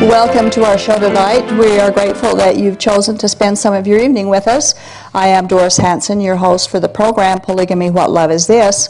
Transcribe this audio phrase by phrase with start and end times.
[0.00, 1.52] Welcome to our show tonight.
[1.52, 4.74] We are grateful that you've chosen to spend some of your evening with us.
[5.12, 8.88] I am Doris Hanson, your host for the program Polygamy What Love Is This?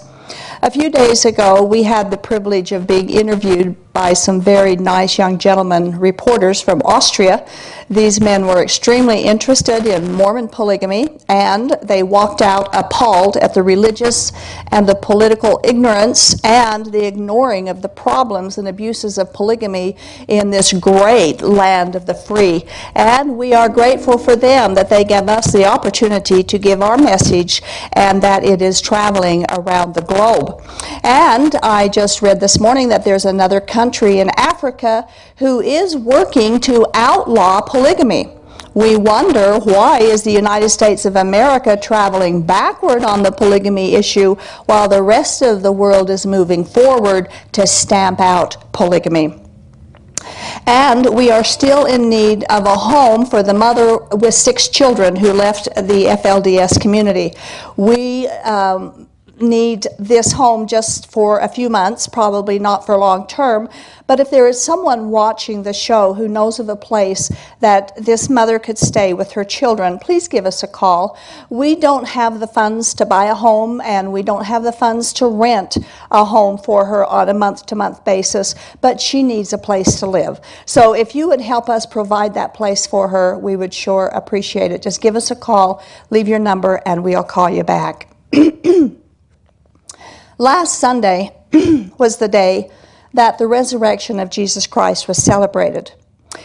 [0.62, 5.18] A few days ago, we had the privilege of being interviewed by some very nice
[5.18, 7.44] young gentlemen reporters from Austria.
[7.90, 13.64] These men were extremely interested in Mormon polygamy and they walked out appalled at the
[13.64, 14.30] religious
[14.68, 19.96] and the political ignorance and the ignoring of the problems and abuses of polygamy
[20.28, 22.64] in this great land of the free.
[22.94, 26.96] And we are grateful for them that they gave us the opportunity to give our
[26.96, 27.60] message
[27.94, 30.62] and that it is traveling around the globe.
[31.02, 36.60] And I just read this morning that there's another country in Africa who is working
[36.60, 37.79] to outlaw polygamy.
[38.74, 44.36] We wonder why is the United States of America traveling backward on the polygamy issue
[44.66, 49.40] while the rest of the world is moving forward to stamp out polygamy.
[50.66, 55.16] And we are still in need of a home for the mother with six children
[55.16, 57.34] who left the FLDS community.
[57.76, 59.09] We um,
[59.40, 63.68] need this home just for a few months, probably not for long term.
[64.06, 67.30] But if there is someone watching the show who knows of a place
[67.60, 71.16] that this mother could stay with her children, please give us a call.
[71.48, 75.12] We don't have the funds to buy a home and we don't have the funds
[75.14, 75.78] to rent
[76.10, 80.00] a home for her on a month to month basis, but she needs a place
[80.00, 80.40] to live.
[80.66, 84.72] So if you would help us provide that place for her, we would sure appreciate
[84.72, 84.82] it.
[84.82, 88.08] Just give us a call, leave your number, and we'll call you back.
[90.40, 91.36] Last Sunday
[91.98, 92.70] was the day
[93.12, 95.92] that the resurrection of Jesus Christ was celebrated.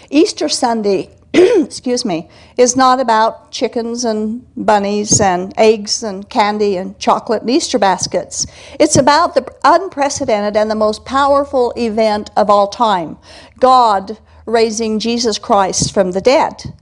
[0.09, 6.99] Easter Sunday, excuse me, is not about chickens and bunnies and eggs and candy and
[6.99, 8.45] chocolate and Easter baskets.
[8.81, 13.17] It's about the unprecedented and the most powerful event of all time
[13.61, 16.73] God raising Jesus Christ from the dead.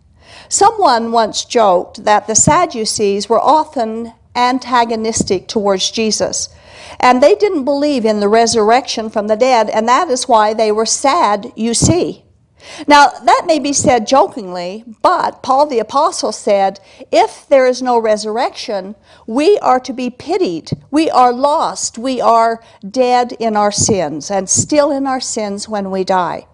[0.49, 6.49] Someone once joked that the Sadducees were often antagonistic towards Jesus.
[6.99, 10.71] And they didn't believe in the resurrection from the dead, and that is why they
[10.71, 12.23] were sad, you see.
[12.87, 16.79] Now, that may be said jokingly, but Paul the Apostle said,
[17.11, 18.95] if there is no resurrection,
[19.27, 20.71] we are to be pitied.
[20.89, 21.97] We are lost.
[21.97, 26.47] We are dead in our sins and still in our sins when we die.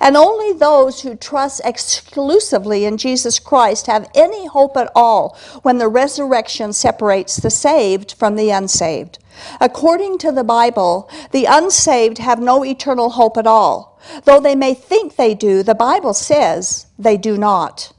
[0.00, 5.78] And only those who trust exclusively in Jesus Christ have any hope at all when
[5.78, 9.18] the resurrection separates the saved from the unsaved.
[9.60, 13.98] According to the Bible, the unsaved have no eternal hope at all.
[14.24, 17.92] Though they may think they do, the Bible says they do not.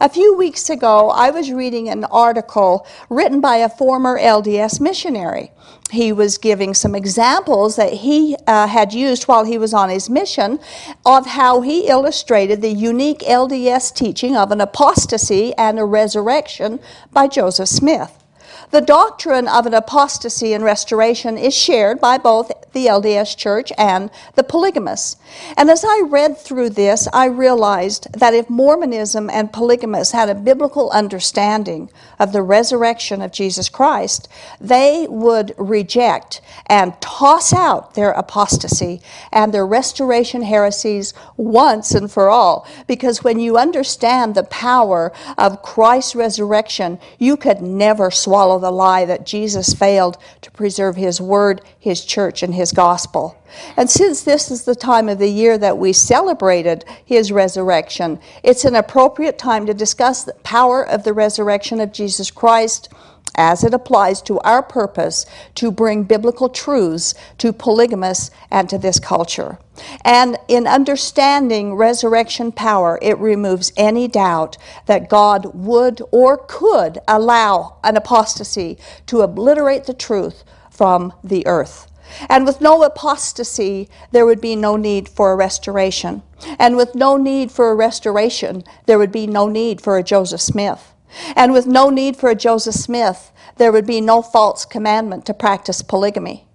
[0.00, 5.50] A few weeks ago, I was reading an article written by a former LDS missionary.
[5.90, 10.08] He was giving some examples that he uh, had used while he was on his
[10.08, 10.58] mission
[11.04, 16.80] of how he illustrated the unique LDS teaching of an apostasy and a resurrection
[17.12, 18.21] by Joseph Smith.
[18.70, 24.10] The doctrine of an apostasy and restoration is shared by both the LDS Church and
[24.34, 25.16] the polygamists.
[25.56, 30.34] And as I read through this, I realized that if Mormonism and polygamists had a
[30.34, 34.28] biblical understanding of the resurrection of Jesus Christ,
[34.60, 39.02] they would reject and toss out their apostasy
[39.32, 42.66] and their restoration heresies once and for all.
[42.86, 49.04] Because when you understand the power of Christ's resurrection, you could never swallow the lie
[49.04, 53.36] that Jesus failed to preserve his word, his church, and his gospel.
[53.76, 58.64] And since this is the time of the year that we celebrated his resurrection, it's
[58.64, 62.88] an appropriate time to discuss the power of the resurrection of Jesus Christ
[63.34, 68.98] as it applies to our purpose to bring biblical truths to polygamists and to this
[68.98, 69.58] culture.
[70.04, 77.76] And in understanding resurrection power, it removes any doubt that God would or could allow
[77.82, 81.88] an apostasy to obliterate the truth from the earth.
[82.28, 86.22] And with no apostasy, there would be no need for a restoration.
[86.58, 90.40] And with no need for a restoration, there would be no need for a Joseph
[90.40, 90.91] Smith.
[91.36, 95.34] And with no need for a Joseph Smith, there would be no false commandment to
[95.34, 96.46] practice polygamy.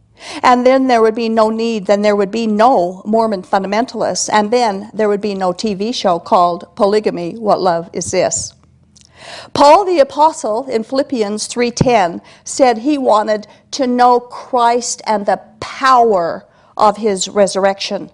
[0.41, 4.51] And then there would be no need, then there would be no Mormon fundamentalists, and
[4.51, 8.53] then there would be no TV show called Polygamy What Love Is This?
[9.53, 16.45] Paul the apostle in Philippians 3:10 said he wanted to know Christ and the power
[16.75, 18.11] of his resurrection.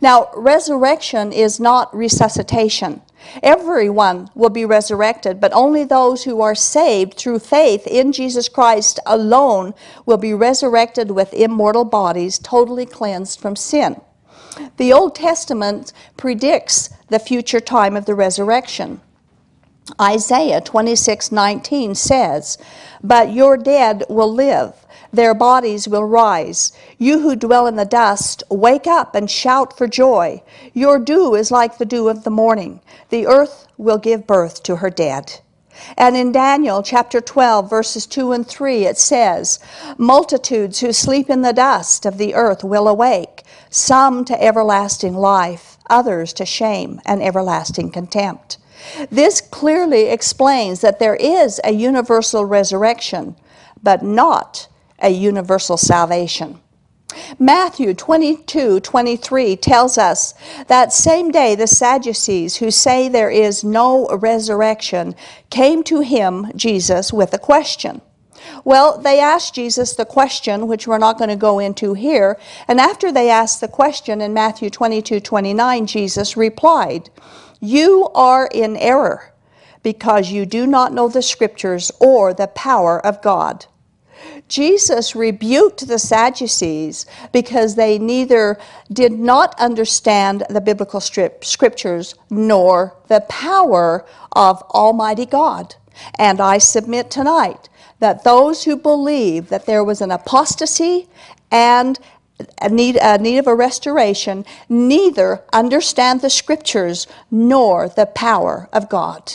[0.00, 3.02] Now, resurrection is not resuscitation.
[3.42, 9.00] Everyone will be resurrected, but only those who are saved through faith in Jesus Christ
[9.06, 9.74] alone
[10.04, 14.00] will be resurrected with immortal bodies, totally cleansed from sin.
[14.76, 19.00] The Old Testament predicts the future time of the resurrection.
[20.00, 22.58] Isaiah 26:19 says,
[23.04, 24.72] "But your dead will live,
[25.12, 26.72] their bodies will rise.
[26.98, 30.42] You who dwell in the dust, wake up and shout for joy.
[30.74, 32.80] Your dew is like the dew of the morning.
[33.10, 35.34] The earth will give birth to her dead."
[35.96, 39.60] And in Daniel chapter 12, verses 2 and 3, it says,
[39.96, 45.78] Multitudes who sleep in the dust of the earth will awake, some to everlasting life,
[45.88, 48.56] others to shame and everlasting contempt.
[49.10, 53.36] This clearly explains that there is a universal resurrection,
[53.82, 54.68] but not
[54.98, 56.60] a universal salvation.
[57.38, 60.34] Matthew 22 23 tells us
[60.66, 65.14] that same day the Sadducees, who say there is no resurrection,
[65.50, 68.00] came to him, Jesus, with a question.
[68.64, 72.38] Well, they asked Jesus the question, which we're not going to go into here.
[72.68, 77.10] And after they asked the question in Matthew 22 29, Jesus replied,
[77.66, 79.32] You are in error
[79.82, 83.66] because you do not know the scriptures or the power of God.
[84.46, 88.56] Jesus rebuked the Sadducees because they neither
[88.92, 95.74] did not understand the biblical scriptures nor the power of Almighty God.
[96.20, 97.68] And I submit tonight
[97.98, 101.08] that those who believe that there was an apostasy
[101.50, 101.98] and
[102.60, 108.88] a need, a need of a restoration neither understand the scriptures nor the power of
[108.88, 109.32] God.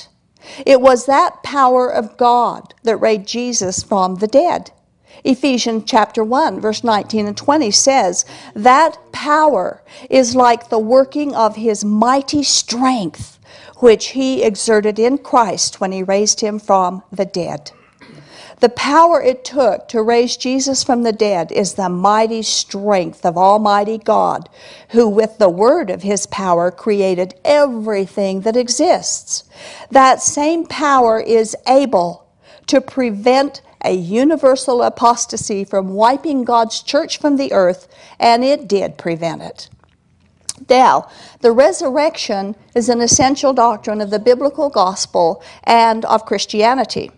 [0.65, 4.71] It was that power of God that raised Jesus from the dead.
[5.23, 8.25] Ephesians chapter 1, verse 19 and 20 says,
[8.55, 13.39] That power is like the working of his mighty strength,
[13.77, 17.71] which he exerted in Christ when he raised him from the dead.
[18.61, 23.35] The power it took to raise Jesus from the dead is the mighty strength of
[23.35, 24.49] Almighty God,
[24.89, 29.45] who, with the word of his power, created everything that exists.
[29.89, 32.27] That same power is able
[32.67, 37.87] to prevent a universal apostasy from wiping God's church from the earth,
[38.19, 39.69] and it did prevent it.
[40.69, 41.09] Now,
[41.39, 47.09] the resurrection is an essential doctrine of the biblical gospel and of Christianity.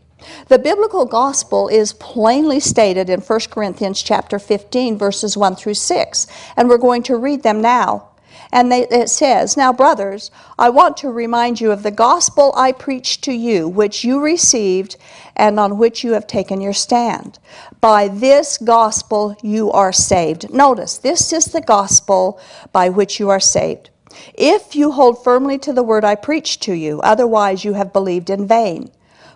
[0.48, 6.28] The biblical gospel is plainly stated in 1 Corinthians chapter 15 verses 1 through 6,
[6.56, 8.10] and we're going to read them now.
[8.52, 10.30] And they, it says, Now, brothers,
[10.60, 14.96] I want to remind you of the gospel I preached to you, which you received
[15.36, 17.40] and on which you have taken your stand.
[17.82, 20.54] By this gospel you are saved.
[20.54, 22.40] Notice, this is the gospel
[22.72, 23.90] by which you are saved.
[24.36, 28.30] If you hold firmly to the word I preached to you, otherwise you have believed
[28.30, 28.92] in vain.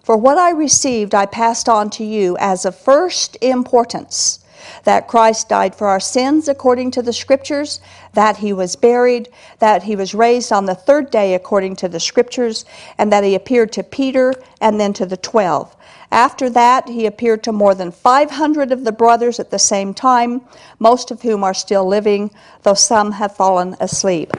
[0.07, 4.39] For what I received I passed on to you as of first importance
[4.85, 7.81] that Christ died for our sins according to the Scriptures,
[8.13, 9.27] that he was buried,
[9.59, 12.63] that he was raised on the third day according to the Scriptures,
[12.97, 15.75] and that he appeared to Peter and then to the twelve.
[16.09, 20.39] After that, he appeared to more than 500 of the brothers at the same time,
[20.79, 22.31] most of whom are still living,
[22.63, 24.31] though some have fallen asleep.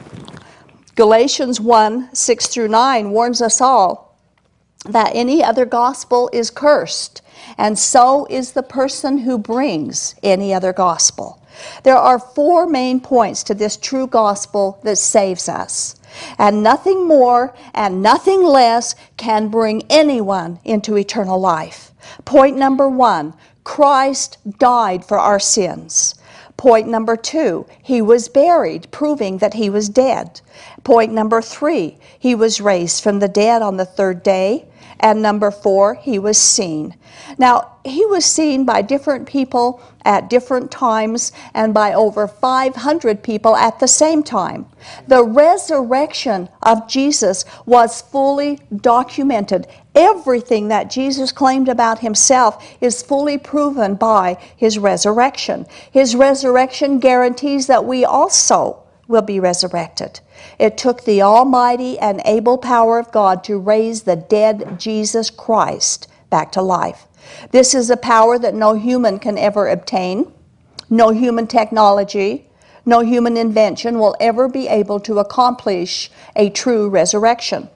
[0.95, 4.08] Galatians 1 6 through 9 warns us all
[4.85, 7.21] that any other gospel is cursed
[7.57, 11.41] and so is the person who brings any other gospel.
[11.83, 15.95] There are four main points to this true gospel that saves us.
[16.37, 21.91] And nothing more and nothing less can bring anyone into eternal life.
[22.25, 23.33] Point number one
[23.63, 26.15] Christ died for our sins.
[26.57, 30.41] Point number two, he was buried, proving that he was dead.
[30.83, 34.65] Point number three, he was raised from the dead on the third day.
[34.99, 36.95] And number four, he was seen.
[37.37, 43.55] Now, he was seen by different people at different times and by over 500 people
[43.55, 44.65] at the same time.
[45.07, 49.67] The resurrection of Jesus was fully documented.
[49.95, 55.65] Everything that Jesus claimed about himself is fully proven by his resurrection.
[55.91, 60.21] His resurrection guarantees that we also will be resurrected.
[60.59, 66.07] It took the almighty and able power of God to raise the dead Jesus Christ
[66.29, 67.07] back to life.
[67.51, 70.31] This is a power that no human can ever obtain.
[70.91, 72.47] No human technology,
[72.85, 77.69] no human invention will ever be able to accomplish a true resurrection.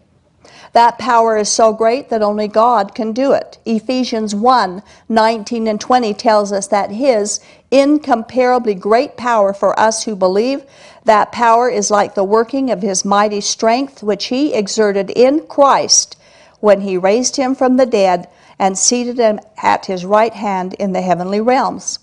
[0.74, 3.60] That power is so great that only God can do it.
[3.63, 7.39] Ephesians 1 19 and 20 tells us that His
[7.70, 10.63] incomparably great power for us who believe,
[11.06, 16.18] that power is like the working of His mighty strength, which He exerted in Christ
[16.60, 18.27] when He raised Him from the dead
[18.58, 22.00] and seated Him at His right hand in the heavenly realms.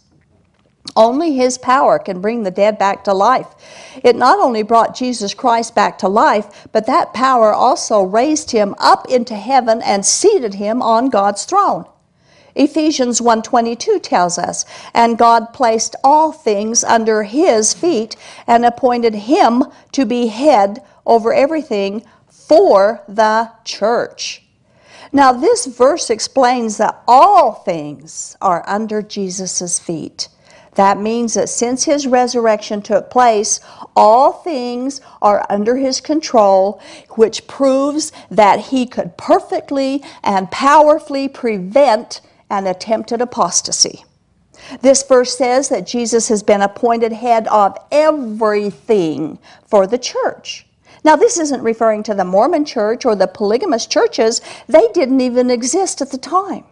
[0.96, 3.48] Only His power can bring the dead back to life.
[4.02, 8.74] It not only brought Jesus Christ back to life, but that power also raised him
[8.78, 11.84] up into heaven and seated him on God's throne.
[12.54, 19.66] Ephesians 1:22 tells us, "And God placed all things under his feet and appointed him
[19.92, 24.44] to be head over everything for the church."
[25.12, 30.28] Now this verse explains that all things are under Jesus' feet.
[30.80, 33.60] That means that since his resurrection took place,
[33.94, 36.80] all things are under his control,
[37.16, 44.06] which proves that he could perfectly and powerfully prevent an attempted apostasy.
[44.80, 50.64] This verse says that Jesus has been appointed head of everything for the church.
[51.04, 55.50] Now, this isn't referring to the Mormon church or the polygamous churches, they didn't even
[55.50, 56.64] exist at the time.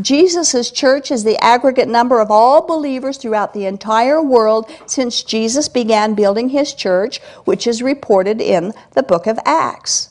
[0.00, 5.68] Jesus' church is the aggregate number of all believers throughout the entire world since Jesus
[5.68, 10.10] began building his church, which is reported in the book of Acts.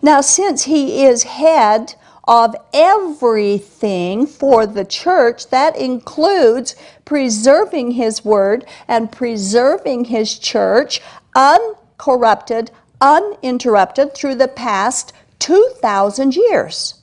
[0.00, 1.94] Now, since he is head
[2.26, 6.74] of everything for the church, that includes
[7.04, 11.00] preserving his word and preserving his church
[11.34, 16.94] uncorrupted, uninterrupted through the past 2,000 years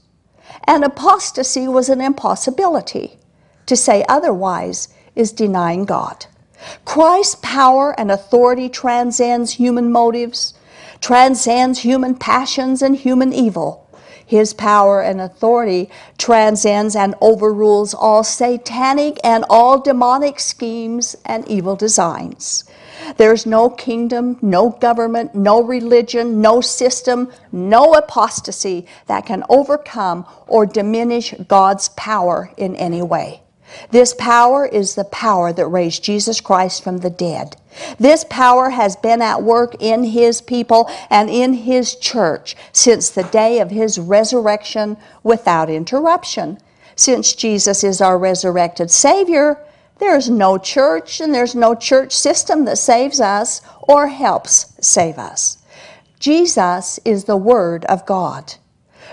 [0.68, 3.18] and apostasy was an impossibility.
[3.68, 6.26] To say otherwise is denying God.
[6.86, 10.54] Christ's power and authority transcends human motives,
[11.02, 13.90] transcends human passions and human evil.
[14.26, 21.76] His power and authority transcends and overrules all satanic and all demonic schemes and evil
[21.76, 22.64] designs.
[23.18, 30.66] There's no kingdom, no government, no religion, no system, no apostasy that can overcome or
[30.66, 33.42] diminish God's power in any way.
[33.92, 37.56] This power is the power that raised Jesus Christ from the dead.
[38.00, 43.24] This power has been at work in His people and in His church since the
[43.24, 46.60] day of His resurrection without interruption.
[46.96, 49.58] Since Jesus is our resurrected Savior,
[50.00, 55.58] there's no church and there's no church system that saves us or helps save us.
[56.20, 58.56] Jesus is the Word of God.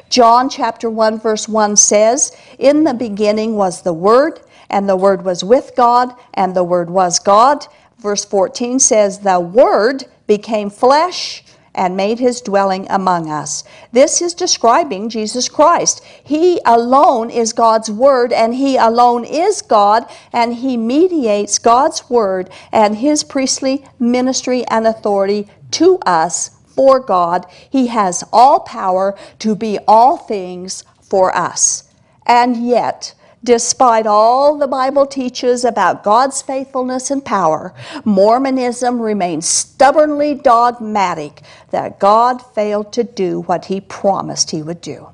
[0.08, 5.24] John chapter 1 verse 1 says, In the beginning was the Word, and the Word
[5.24, 7.66] was with God, and the Word was God.
[7.98, 13.64] Verse 14 says, The Word became flesh and made his dwelling among us.
[13.92, 16.02] This is describing Jesus Christ.
[16.22, 22.50] He alone is God's Word, and He alone is God, and He mediates God's Word
[22.72, 27.46] and His priestly ministry and authority to us for God.
[27.68, 31.84] He has all power to be all things for us.
[32.26, 37.72] And yet, Despite all the Bible teaches about God's faithfulness and power,
[38.04, 45.08] Mormonism remains stubbornly dogmatic that God failed to do what he promised he would do.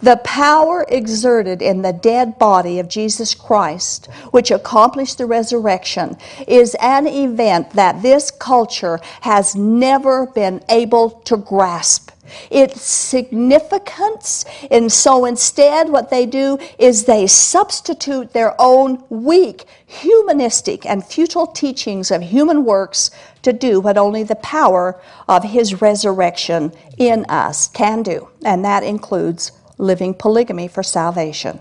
[0.00, 6.16] The power exerted in the dead body of Jesus Christ, which accomplished the resurrection,
[6.48, 12.11] is an event that this culture has never been able to grasp
[12.50, 14.44] its significance.
[14.70, 21.46] And so instead, what they do is they substitute their own weak, humanistic, and futile
[21.46, 23.10] teachings of human works
[23.42, 28.28] to do what only the power of His resurrection in us can do.
[28.44, 31.60] And that includes living polygamy for salvation.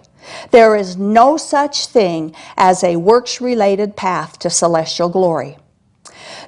[0.52, 5.58] There is no such thing as a works related path to celestial glory.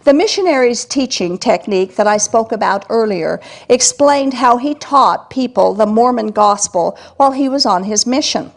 [0.04, 5.86] The missionary's teaching technique that I spoke about earlier explained how he taught people the
[5.86, 8.52] Mormon gospel while he was on his mission.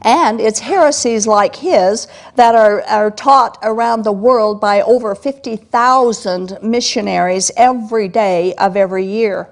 [0.00, 6.58] And it's heresies like his that are, are taught around the world by over 50,000
[6.62, 9.48] missionaries every day of every year.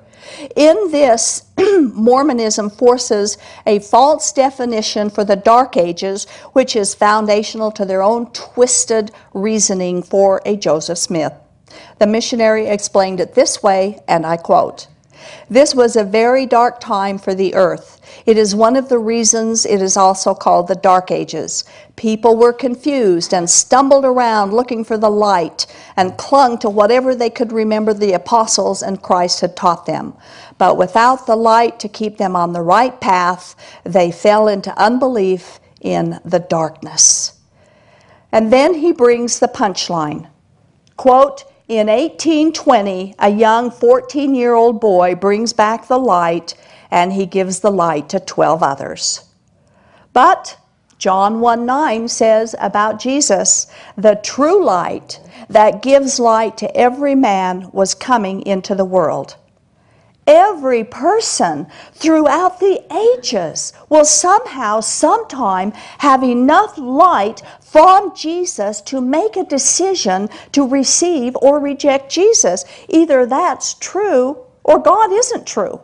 [0.56, 7.84] In this, Mormonism forces a false definition for the Dark Ages, which is foundational to
[7.84, 11.32] their own twisted reasoning for a Joseph Smith.
[11.98, 14.88] The missionary explained it this way, and I quote
[15.48, 18.00] This was a very dark time for the earth.
[18.26, 21.64] It is one of the reasons it is also called the Dark Ages.
[21.96, 27.30] People were confused and stumbled around looking for the light and clung to whatever they
[27.30, 30.14] could remember the apostles and Christ had taught them.
[30.58, 35.60] But without the light to keep them on the right path, they fell into unbelief
[35.80, 37.38] in the darkness.
[38.32, 40.28] And then he brings the punchline.
[40.96, 46.54] Quote, in 1820, a young 14 year old boy brings back the light
[46.90, 49.22] and he gives the light to 12 others.
[50.12, 50.58] But
[50.98, 57.70] John 1 9 says about Jesus, the true light that gives light to every man
[57.72, 59.36] was coming into the world.
[60.26, 69.36] Every person throughout the ages will somehow, sometime have enough light from Jesus to make
[69.36, 72.64] a decision to receive or reject Jesus.
[72.88, 75.80] Either that's true or God isn't true.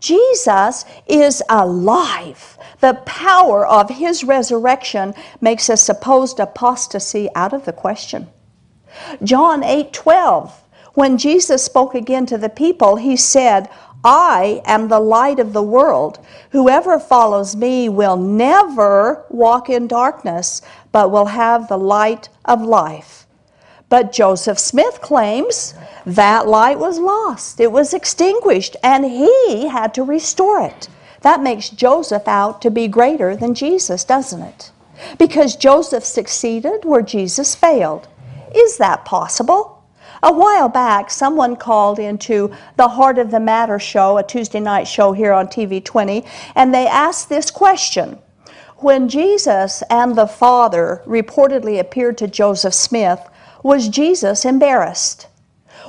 [0.00, 2.56] Jesus is alive.
[2.80, 8.28] The power of his resurrection makes a supposed apostasy out of the question.
[9.22, 10.64] John 8 12
[10.98, 13.68] when Jesus spoke again to the people, he said,
[14.02, 16.18] I am the light of the world.
[16.50, 23.28] Whoever follows me will never walk in darkness, but will have the light of life.
[23.88, 25.72] But Joseph Smith claims
[26.04, 30.88] that light was lost, it was extinguished, and he had to restore it.
[31.20, 34.72] That makes Joseph out to be greater than Jesus, doesn't it?
[35.16, 38.08] Because Joseph succeeded where Jesus failed.
[38.52, 39.77] Is that possible?
[40.22, 44.88] A while back, someone called into the Heart of the Matter show, a Tuesday night
[44.88, 46.24] show here on TV 20,
[46.56, 48.18] and they asked this question.
[48.78, 53.20] When Jesus and the Father reportedly appeared to Joseph Smith,
[53.62, 55.28] was Jesus embarrassed?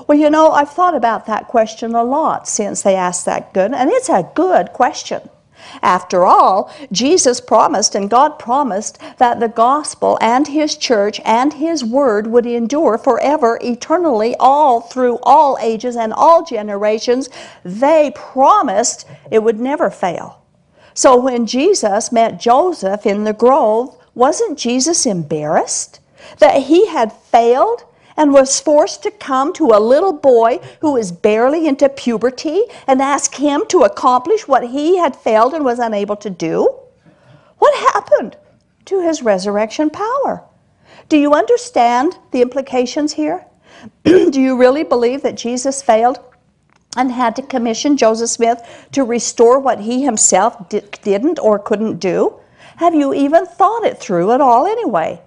[0.07, 3.73] Well, you know, I've thought about that question a lot since they asked that good,
[3.73, 5.21] and it's a good question.
[5.81, 11.83] After all, Jesus promised and God promised that the gospel and his church and his
[11.83, 17.29] word would endure forever, eternally, all through all ages and all generations.
[17.63, 20.41] They promised it would never fail.
[20.93, 25.99] So when Jesus met Joseph in the grove, wasn't Jesus embarrassed
[26.39, 27.85] that he had failed
[28.19, 33.01] and was forced to come to a little boy who was barely into puberty and
[33.01, 36.67] ask him to accomplish what he had failed and was unable to do?
[37.59, 38.35] What happened
[38.85, 40.43] to his resurrection power?
[41.07, 43.45] Do you understand the implications here?
[44.03, 46.19] do you really believe that Jesus failed
[46.97, 52.33] and had to commission Joseph Smith to restore what he himself didn't or couldn't do?
[52.75, 55.21] Have you even thought it through at all anyway?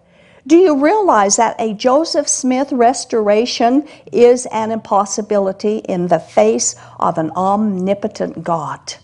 [0.45, 7.17] Do you realize that a Joseph Smith restoration is an impossibility in the face of
[7.17, 8.95] an omnipotent God?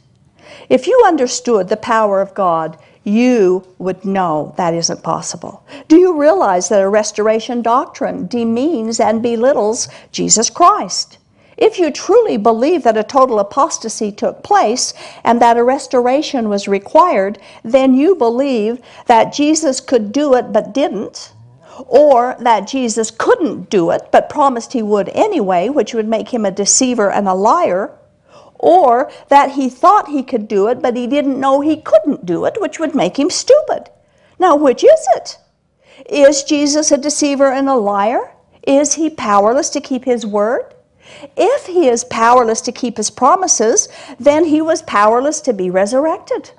[0.69, 5.63] If you understood the power of God, you would know that isn't possible.
[5.87, 11.19] Do you realize that a restoration doctrine demeans and belittles Jesus Christ?
[11.59, 14.95] If you truly believe that a total apostasy took place
[15.25, 20.73] and that a restoration was required, then you believe that Jesus could do it but
[20.73, 21.33] didn't,
[21.89, 26.45] or that Jesus couldn't do it but promised he would anyway, which would make him
[26.45, 27.93] a deceiver and a liar,
[28.55, 32.45] or that he thought he could do it but he didn't know he couldn't do
[32.45, 33.91] it, which would make him stupid.
[34.39, 35.39] Now, which is it?
[36.09, 38.31] Is Jesus a deceiver and a liar?
[38.65, 40.75] Is he powerless to keep his word?
[41.37, 46.53] If he is powerless to keep his promises, then he was powerless to be resurrected.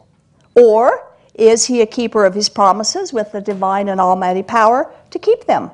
[0.55, 5.19] Or is he a keeper of his promises with the divine and almighty power to
[5.19, 5.71] keep them?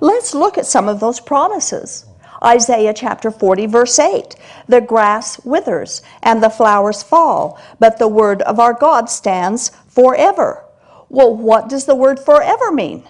[0.00, 2.06] Let's look at some of those promises.
[2.42, 4.36] Isaiah chapter 40, verse 8
[4.68, 10.64] The grass withers and the flowers fall, but the word of our God stands forever.
[11.08, 13.04] Well, what does the word forever mean?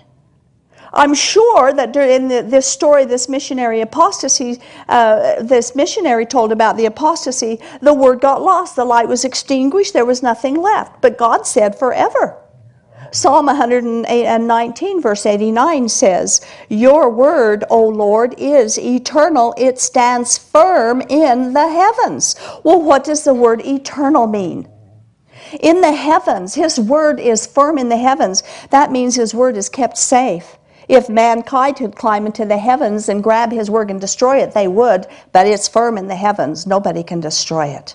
[0.95, 6.87] I'm sure that in this story, this missionary apostasy, uh, this missionary told about the
[6.87, 8.77] apostasy, the word got lost.
[8.77, 9.93] The light was extinguished.
[9.93, 11.03] There was nothing left.
[11.03, 12.41] But God said forever.
[13.11, 19.55] Psalm 119, verse 89 says, Your word, O Lord, is eternal.
[19.57, 22.37] It stands firm in the heavens.
[22.63, 24.69] Well, what does the word eternal mean?
[25.61, 28.43] In the heavens, His word is firm in the heavens.
[28.71, 30.57] That means His word is kept safe.
[30.89, 34.69] If mankind could climb into the heavens and grab his work and destroy it, they
[34.69, 36.67] would, but it's firm in the heavens.
[36.67, 37.95] Nobody can destroy it.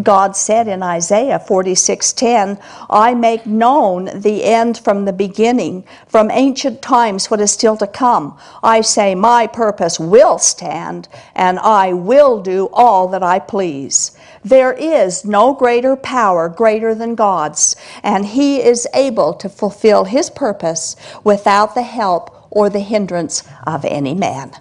[0.00, 6.80] God said in Isaiah 46:10, "I make known the end from the beginning, from ancient
[6.80, 8.36] times what is still to come.
[8.62, 14.12] I say my purpose will stand, and I will do all that I please."
[14.44, 20.30] There is no greater power greater than God's, and he is able to fulfill his
[20.30, 24.52] purpose without the help or the hindrance of any man.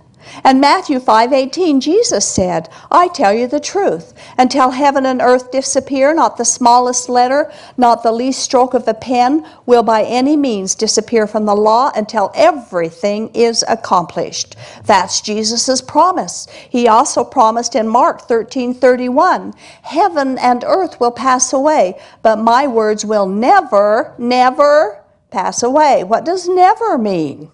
[0.44, 6.14] And Matthew 5:18 Jesus said, "I tell you the truth, until heaven and earth disappear,
[6.14, 10.76] not the smallest letter, not the least stroke of the pen will by any means
[10.76, 14.56] disappear from the law until everything is accomplished."
[14.86, 16.48] That's Jesus' promise.
[16.70, 19.54] He also promised in Mark 13:31,
[19.84, 24.98] "Heaven and earth will pass away, but my words will never, never
[25.30, 27.50] pass away." What does never mean?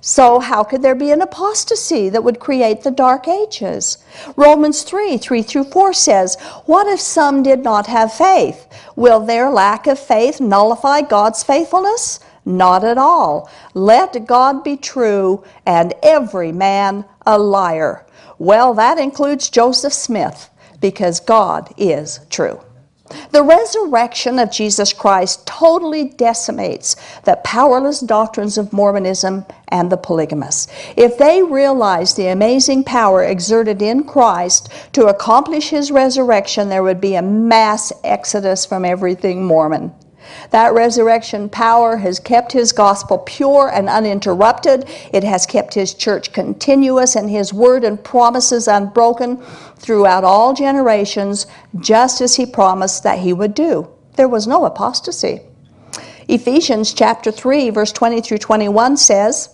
[0.00, 3.98] So, how could there be an apostasy that would create the dark ages?
[4.36, 8.66] Romans 3 3 through 4 says, What if some did not have faith?
[8.94, 12.20] Will their lack of faith nullify God's faithfulness?
[12.44, 13.50] Not at all.
[13.74, 18.06] Let God be true and every man a liar.
[18.38, 20.48] Well, that includes Joseph Smith
[20.80, 22.60] because God is true.
[23.30, 30.66] The resurrection of Jesus Christ totally decimates the powerless doctrines of Mormonism and the polygamists.
[30.96, 37.00] If they realized the amazing power exerted in Christ to accomplish his resurrection, there would
[37.00, 39.92] be a mass exodus from everything Mormon.
[40.50, 44.88] That resurrection power has kept his gospel pure and uninterrupted.
[45.12, 49.42] It has kept his church continuous and his word and promises unbroken
[49.76, 51.46] throughout all generations,
[51.80, 53.88] just as he promised that he would do.
[54.16, 55.40] There was no apostasy.
[56.28, 59.48] Ephesians chapter 3 verse 20 through 21 says,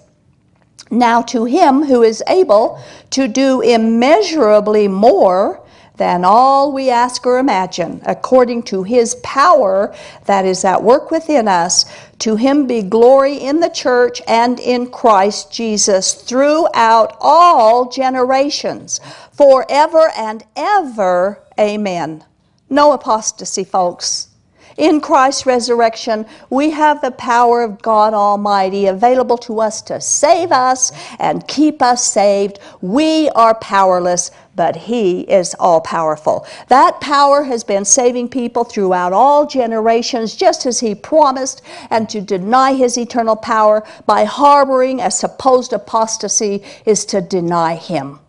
[0.91, 5.64] now to him who is able to do immeasurably more
[5.97, 11.47] than all we ask or imagine, according to his power that is at work within
[11.47, 11.85] us.
[12.21, 19.01] To him be glory in the church and in Christ Jesus throughout all generations,
[19.33, 21.41] forever and ever.
[21.59, 22.25] Amen.
[22.69, 24.29] No apostasy, folks.
[24.77, 30.51] In Christ's resurrection, we have the power of God Almighty available to us to save
[30.51, 32.59] us and keep us saved.
[32.81, 36.47] We are powerless, but He is all powerful.
[36.69, 42.21] That power has been saving people throughout all generations, just as He promised, and to
[42.21, 48.21] deny His eternal power by harboring a supposed apostasy is to deny Him.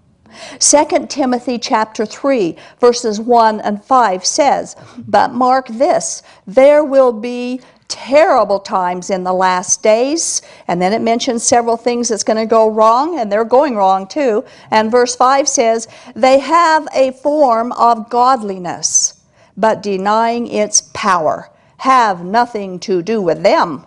[0.59, 4.75] 2 Timothy chapter 3 verses 1 and 5 says,
[5.07, 11.01] "But mark this, there will be terrible times in the last days." And then it
[11.01, 14.43] mentions several things that's going to go wrong, and they're going wrong too.
[14.71, 19.15] And verse 5 says, "They have a form of godliness,
[19.55, 23.85] but denying its power, have nothing to do with them."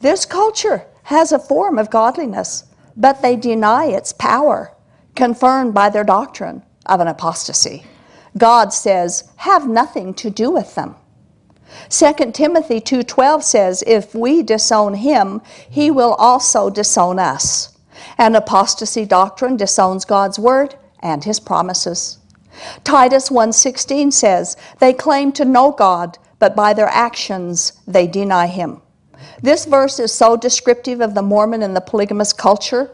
[0.00, 2.64] This culture has a form of godliness,
[2.96, 4.72] but they deny its power
[5.14, 7.84] confirmed by their doctrine of an apostasy.
[8.36, 10.96] God says, have nothing to do with them.
[11.88, 17.76] 2 Timothy 2:12 says, if we disown him, he will also disown us.
[18.18, 22.18] And apostasy doctrine disowns God's word and his promises.
[22.84, 28.80] Titus 1:16 says, they claim to know God, but by their actions they deny him.
[29.42, 32.90] This verse is so descriptive of the Mormon and the polygamous culture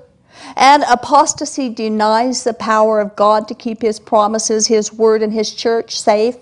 [0.57, 5.55] and apostasy denies the power of God to keep His promises, His word, and His
[5.55, 6.37] church safe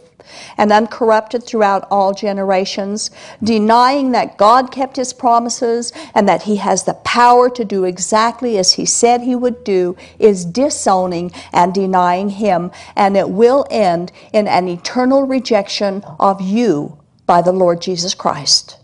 [0.57, 3.11] and uncorrupted throughout all generations,
[3.43, 8.59] denying that God kept His promises and that He has the power to do exactly
[8.59, 14.13] as He said He would do, is disowning and denying Him, and it will end
[14.33, 18.80] in an eternal rejection of you by the Lord Jesus Christ.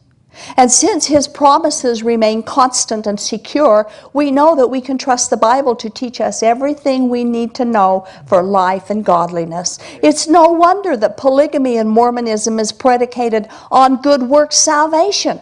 [0.57, 5.37] And since his promises remain constant and secure, we know that we can trust the
[5.37, 9.79] Bible to teach us everything we need to know for life and godliness.
[10.03, 15.40] It's no wonder that polygamy in Mormonism is predicated on good works salvation.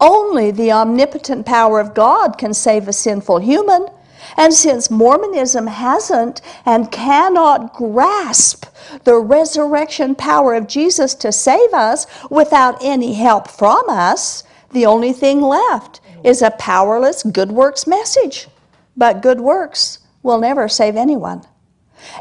[0.00, 3.88] Only the omnipotent power of God can save a sinful human.
[4.36, 8.66] And since Mormonism hasn't and cannot grasp
[9.04, 15.12] the resurrection power of Jesus to save us without any help from us, the only
[15.12, 18.48] thing left is a powerless good works message.
[18.96, 21.44] But good works will never save anyone.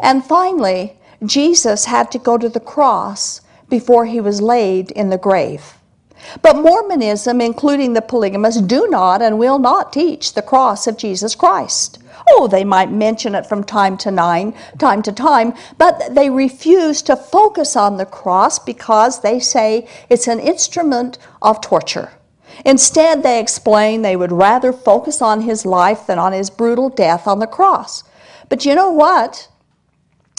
[0.01, 5.17] And finally, Jesus had to go to the cross before he was laid in the
[5.17, 5.76] grave.
[6.41, 11.35] But Mormonism, including the polygamists, do not and will not teach the cross of Jesus
[11.35, 11.99] Christ.
[12.29, 17.01] Oh, they might mention it from time to nine, time to time, but they refuse
[17.03, 22.11] to focus on the cross because they say it's an instrument of torture.
[22.65, 27.27] Instead, they explain they would rather focus on his life than on his brutal death
[27.27, 28.03] on the cross.
[28.49, 29.47] But you know what?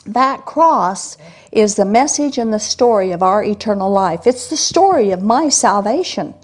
[0.04, 1.16] That cross
[1.52, 4.26] is the message and the story of our eternal life.
[4.26, 6.34] It's the story of my salvation.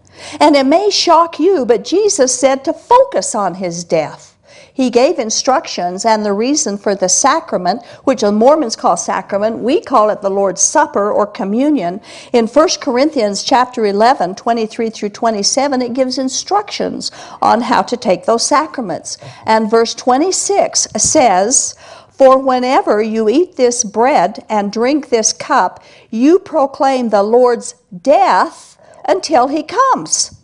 [0.40, 4.34] And it may shock you, but Jesus said to focus on his death.
[4.74, 9.80] He gave instructions and the reason for the sacrament, which the Mormons call sacrament, we
[9.80, 12.00] call it the Lord's Supper or communion.
[12.32, 18.24] In 1 Corinthians chapter 11, 23 through 27, it gives instructions on how to take
[18.24, 19.16] those sacraments.
[19.46, 21.76] And verse 26 says,
[22.16, 28.78] for whenever you eat this bread and drink this cup, you proclaim the Lord's death
[29.04, 30.40] until he comes.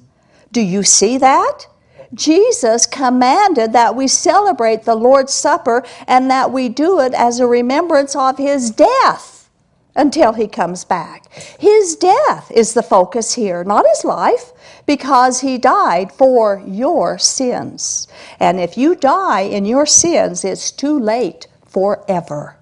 [0.50, 1.66] Do you see that?
[2.12, 7.46] Jesus commanded that we celebrate the Lord's Supper and that we do it as a
[7.46, 9.48] remembrance of his death
[9.94, 11.32] until he comes back.
[11.60, 14.52] His death is the focus here, not his life,
[14.86, 18.08] because he died for your sins.
[18.40, 22.56] And if you die in your sins, it's too late forever.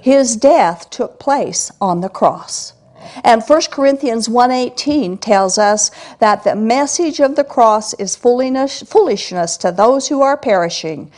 [0.00, 2.72] His death took place on the cross.
[3.24, 9.72] And 1 Corinthians 1:18 tells us that the message of the cross is foolishness to
[9.72, 11.10] those who are perishing,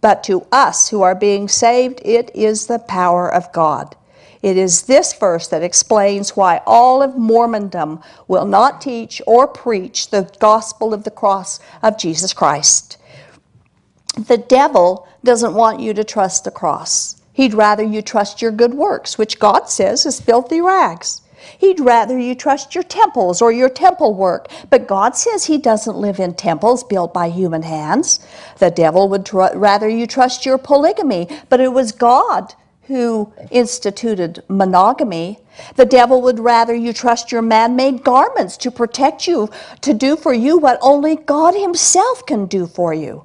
[0.00, 3.96] but to us who are being saved it is the power of God.
[4.42, 10.10] It is this verse that explains why all of Mormondom will not teach or preach
[10.10, 12.96] the gospel of the cross of Jesus Christ.
[14.26, 17.22] The devil doesn't want you to trust the cross.
[17.32, 21.22] He'd rather you trust your good works, which God says is filthy rags.
[21.56, 25.96] He'd rather you trust your temples or your temple work, but God says He doesn't
[25.96, 28.20] live in temples built by human hands.
[28.58, 32.52] The devil would tr- rather you trust your polygamy, but it was God
[32.82, 35.38] who instituted monogamy.
[35.76, 39.48] The devil would rather you trust your man made garments to protect you,
[39.80, 43.24] to do for you what only God Himself can do for you.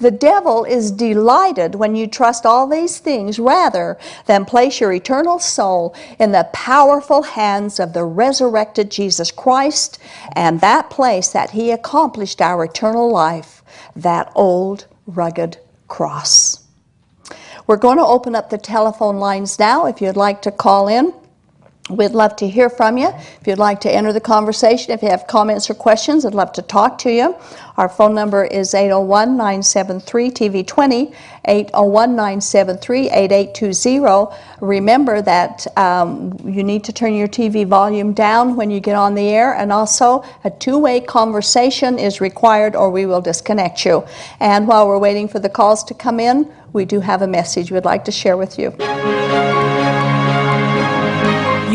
[0.00, 5.38] The devil is delighted when you trust all these things rather than place your eternal
[5.38, 9.98] soul in the powerful hands of the resurrected Jesus Christ
[10.32, 13.62] and that place that he accomplished our eternal life,
[13.96, 15.58] that old rugged
[15.88, 16.64] cross.
[17.66, 21.12] We're going to open up the telephone lines now if you'd like to call in.
[21.88, 23.08] We'd love to hear from you.
[23.08, 26.52] If you'd like to enter the conversation, if you have comments or questions, I'd love
[26.52, 27.34] to talk to you.
[27.78, 31.14] Our phone number is 801 973 TV20,
[31.46, 34.36] 801 973 8820.
[34.60, 39.14] Remember that um, you need to turn your TV volume down when you get on
[39.14, 44.04] the air, and also a two way conversation is required or we will disconnect you.
[44.40, 47.70] And while we're waiting for the calls to come in, we do have a message
[47.70, 48.74] we'd like to share with you.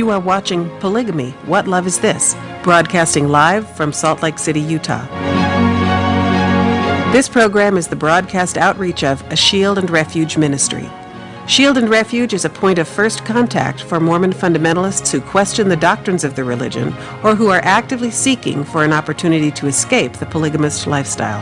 [0.03, 2.35] You are watching Polygamy What Love Is This?
[2.61, 5.05] broadcasting live from Salt Lake City, Utah.
[7.13, 10.89] This program is the broadcast outreach of a Shield and Refuge ministry.
[11.47, 15.77] Shield and Refuge is a point of first contact for Mormon fundamentalists who question the
[15.77, 16.89] doctrines of the religion
[17.23, 21.39] or who are actively seeking for an opportunity to escape the polygamist lifestyle.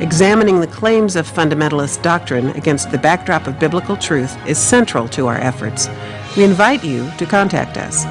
[0.00, 5.26] Examining the claims of fundamentalist doctrine against the backdrop of biblical truth is central to
[5.26, 5.90] our efforts.
[6.36, 8.04] We invite you to contact us.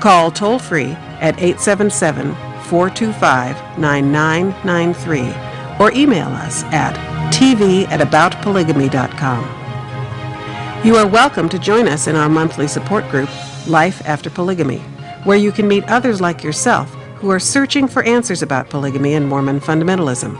[0.00, 2.32] Call toll free at 877
[2.66, 5.34] 425 9993
[5.80, 6.94] or email us at
[7.32, 10.86] tv at aboutpolygamy.com.
[10.86, 13.28] You are welcome to join us in our monthly support group,
[13.66, 14.78] Life After Polygamy,
[15.24, 19.28] where you can meet others like yourself who are searching for answers about polygamy and
[19.28, 20.38] Mormon fundamentalism.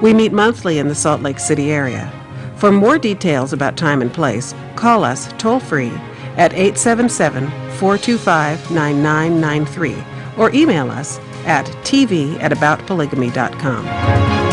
[0.00, 2.12] We meet monthly in the Salt Lake City area.
[2.54, 5.92] For more details about time and place, call us toll free
[6.38, 7.46] at 877
[7.78, 9.96] 425 9993
[10.38, 14.48] or email us at tv at aboutpolygamy.com.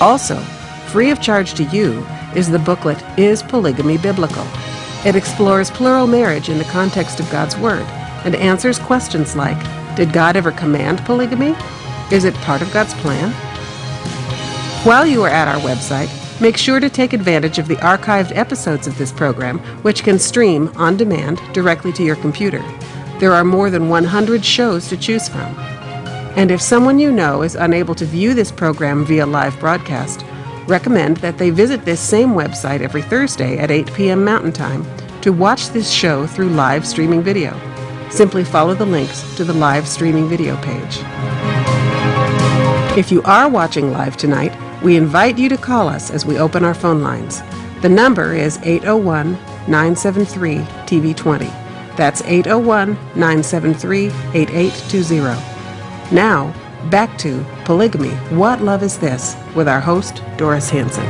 [0.00, 0.36] Also,
[0.88, 4.46] free of charge to you is the booklet Is Polygamy Biblical?
[5.04, 7.86] It explores plural marriage in the context of God's Word
[8.24, 9.58] and answers questions like
[9.96, 11.54] Did God ever command polygamy?
[12.12, 13.32] Is it part of God's plan?
[14.84, 18.86] While you are at our website, make sure to take advantage of the archived episodes
[18.86, 22.62] of this program, which can stream on demand directly to your computer.
[23.18, 25.56] There are more than 100 shows to choose from.
[26.36, 30.22] And if someone you know is unable to view this program via live broadcast,
[30.66, 34.22] recommend that they visit this same website every Thursday at 8 p.m.
[34.22, 34.84] Mountain Time
[35.22, 37.58] to watch this show through live streaming video.
[38.10, 40.98] Simply follow the links to the live streaming video page.
[42.98, 44.52] If you are watching live tonight,
[44.82, 47.40] we invite you to call us as we open our phone lines.
[47.80, 49.32] The number is 801
[49.68, 51.65] 973 TV20.
[51.96, 56.14] That's 801 973 8820.
[56.14, 56.54] Now,
[56.90, 61.06] back to Polygamy What Love Is This with our host, Doris Hanson.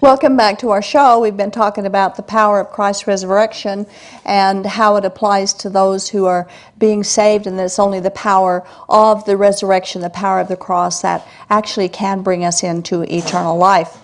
[0.00, 1.20] Welcome back to our show.
[1.20, 3.86] We've been talking about the power of Christ's resurrection
[4.24, 8.10] and how it applies to those who are being saved, and that it's only the
[8.10, 13.02] power of the resurrection, the power of the cross, that actually can bring us into
[13.02, 13.98] eternal life.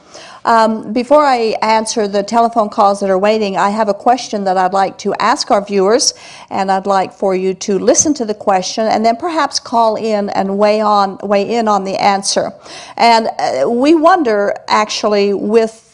[0.51, 4.57] Um, before I answer the telephone calls that are waiting, I have a question that
[4.57, 6.13] I'd like to ask our viewers,
[6.51, 10.29] and I'd like for you to listen to the question and then perhaps call in
[10.31, 12.53] and weigh on weigh in on the answer.
[12.97, 15.35] And uh, we wonder actually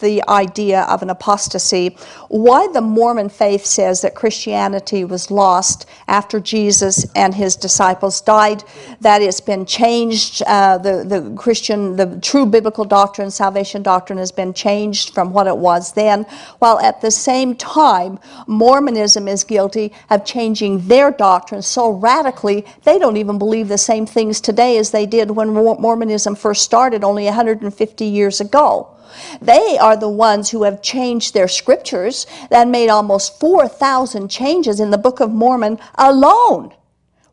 [0.01, 1.97] the idea of an apostasy,
[2.29, 8.65] why the Mormon faith says that Christianity was lost after Jesus and his disciples died,
[9.01, 14.33] that it's been changed, uh, the, the Christian, the true biblical doctrine, salvation doctrine has
[14.33, 16.25] been changed from what it was then,
[16.59, 22.99] while at the same time, Mormonism is guilty of changing their doctrine so radically they
[22.99, 27.25] don't even believe the same things today as they did when Mormonism first started only
[27.25, 28.96] 150 years ago.
[29.41, 34.91] They are the ones who have changed their scriptures and made almost 4,000 changes in
[34.91, 36.73] the Book of Mormon alone.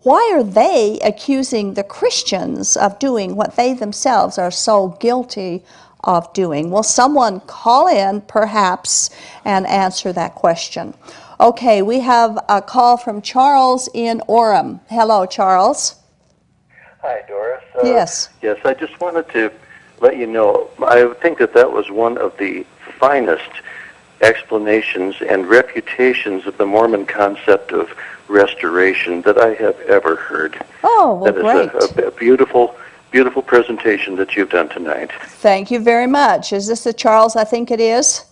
[0.03, 5.63] Why are they accusing the Christians of doing what they themselves are so guilty
[6.03, 6.71] of doing?
[6.71, 9.09] Will someone call in, perhaps,
[9.45, 10.93] and answer that question?
[11.39, 14.81] Okay, we have a call from Charles in Orem.
[14.89, 15.95] Hello, Charles.
[17.01, 17.63] Hi, Doris.
[17.75, 18.29] Uh, yes.
[18.41, 19.51] Yes, I just wanted to
[20.03, 20.69] let you know.
[20.85, 22.65] I think that that was one of the
[22.99, 23.49] finest
[24.21, 27.89] explanations and refutations of the Mormon concept of
[28.27, 30.63] restoration that I have ever heard.
[30.83, 31.83] Oh, well, that great.
[31.83, 32.75] is a, a, a beautiful,
[33.11, 35.11] beautiful presentation that you've done tonight.
[35.21, 36.53] Thank you very much.
[36.53, 38.25] Is this the Charles I think it is?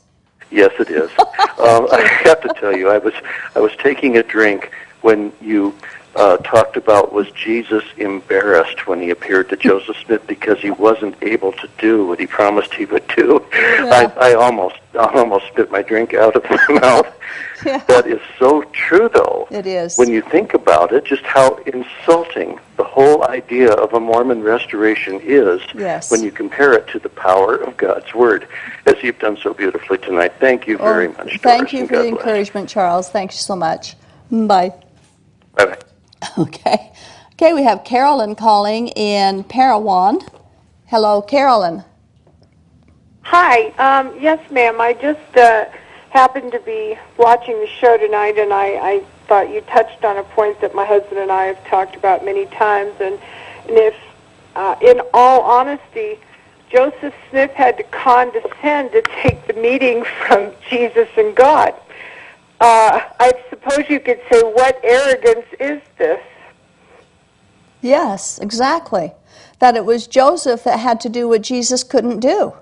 [0.52, 1.10] Yes, it is.
[1.20, 3.14] um, I have to tell you, I was
[3.56, 5.74] I was taking a drink when you
[6.16, 11.16] uh, talked about was Jesus embarrassed when he appeared to Joseph Smith because he wasn't
[11.22, 13.44] able to do what he promised he would do.
[13.54, 14.12] Yeah.
[14.20, 17.08] I, I almost I almost spit my drink out of my mouth.
[17.64, 17.78] Yeah.
[17.86, 19.48] That is so true, though.
[19.52, 19.96] It is.
[19.96, 25.20] When you think about it, just how insulting the whole idea of a Mormon restoration
[25.22, 26.10] is Yes.
[26.10, 28.48] when you compare it to the power of God's Word,
[28.88, 30.34] as you've done so beautifully tonight.
[30.40, 31.40] Thank you very Oh, much.
[31.42, 33.10] Thank Doris, you for the encouragement, Charles.
[33.12, 33.96] Thank you so much.
[34.32, 34.74] Bye.
[35.56, 35.78] Bye-bye.
[36.38, 36.92] Okay.
[37.34, 40.22] Okay, we have Carolyn calling in Parowan.
[40.86, 41.84] Hello, Carolyn.
[43.24, 43.70] Hi.
[43.80, 44.80] Um, yes, ma'am.
[44.80, 45.66] I just uh,
[46.12, 50.24] happened to be watching the show tonight, and I, I thought you touched on a
[50.24, 52.94] point that my husband and I have talked about many times.
[53.00, 53.18] And,
[53.68, 53.96] and if,
[54.56, 56.20] uh, in all honesty,
[56.70, 61.74] Joseph Smith had to condescend to take the meeting from Jesus and God,
[62.62, 66.22] uh, I suppose you could say, what arrogance is this?
[67.82, 69.14] Yes, exactly.
[69.60, 72.54] That it was Joseph that had to do what Jesus couldn't do.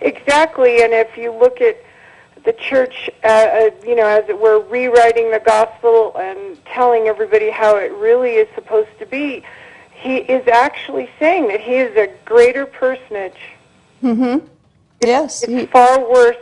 [0.00, 1.82] Exactly, and if you look at
[2.44, 7.50] the church, uh, uh, you know, as it were, rewriting the gospel and telling everybody
[7.50, 9.42] how it really is supposed to be,
[9.92, 13.40] he is actually saying that he is a greater personage.
[14.02, 14.46] Mm-hmm.
[15.02, 15.42] Yes.
[15.42, 16.36] It's he- far worse.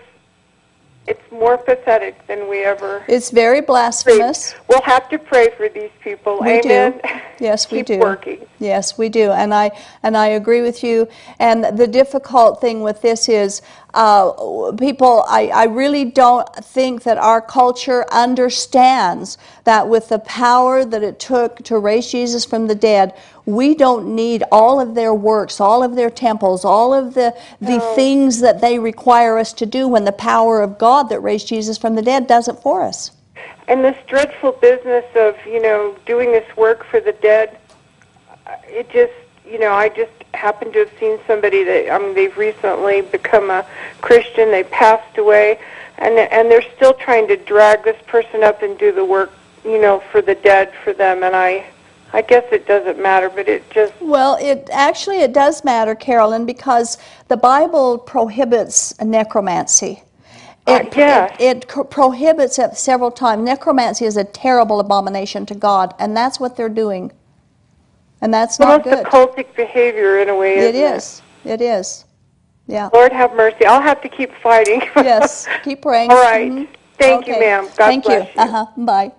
[1.09, 3.03] It's more pathetic than we ever.
[3.09, 4.55] it's very blasphemous.
[4.69, 6.39] We'll have to pray for these people.
[6.41, 6.71] We do.
[6.71, 7.01] Amen.
[7.41, 7.99] Yes, we do.
[8.01, 8.45] working.
[8.59, 9.71] Yes, we do, and I
[10.03, 11.07] and I agree with you.
[11.39, 13.63] And the difficult thing with this is,
[13.95, 15.25] uh, people.
[15.29, 21.19] I, I really don't think that our culture understands that with the power that it
[21.19, 23.15] took to raise Jesus from the dead,
[23.47, 27.81] we don't need all of their works, all of their temples, all of the the
[27.95, 31.79] things that they require us to do when the power of God that raised Jesus
[31.79, 33.11] from the dead does it for us.
[33.69, 37.59] And this dreadful business of, you know, doing this work for the dead,
[38.47, 39.13] uh, it just,
[39.51, 43.51] you know, I just happen to have seen somebody that, I mean, they've recently become
[43.51, 43.67] a
[44.01, 45.59] Christian, they passed away,
[45.99, 49.33] and, and they're still trying to drag this person up and do the work,
[49.65, 51.67] you know, for the dead for them, and I,
[52.13, 56.47] I guess it doesn't matter, but it just Well, it actually it does matter, Carolyn,
[56.47, 60.03] because the Bible prohibits necromancy.
[60.67, 61.37] Uh, It, yes.
[61.39, 63.43] it, it co- prohibits it several times.
[63.43, 67.11] Necromancy is a terrible abomination to God, and that's what they're doing.
[68.21, 69.07] And that's not almost good.
[69.07, 70.59] occultic behavior in a way.
[70.59, 71.23] It isn't is.
[71.45, 72.05] It is.
[72.67, 72.91] Yeah.
[72.93, 73.65] Lord have mercy.
[73.65, 74.83] I'll have to keep fighting.
[74.97, 75.47] Yes.
[75.65, 76.11] Keep praying.
[76.11, 76.51] All right.
[76.51, 76.69] Mhm.
[76.99, 77.41] Thank you, Okay.
[77.41, 77.65] ma'am.
[77.65, 78.43] God Thank bless you.
[78.43, 78.49] you.
[78.49, 78.67] Uh-huh.
[78.77, 79.13] Bye.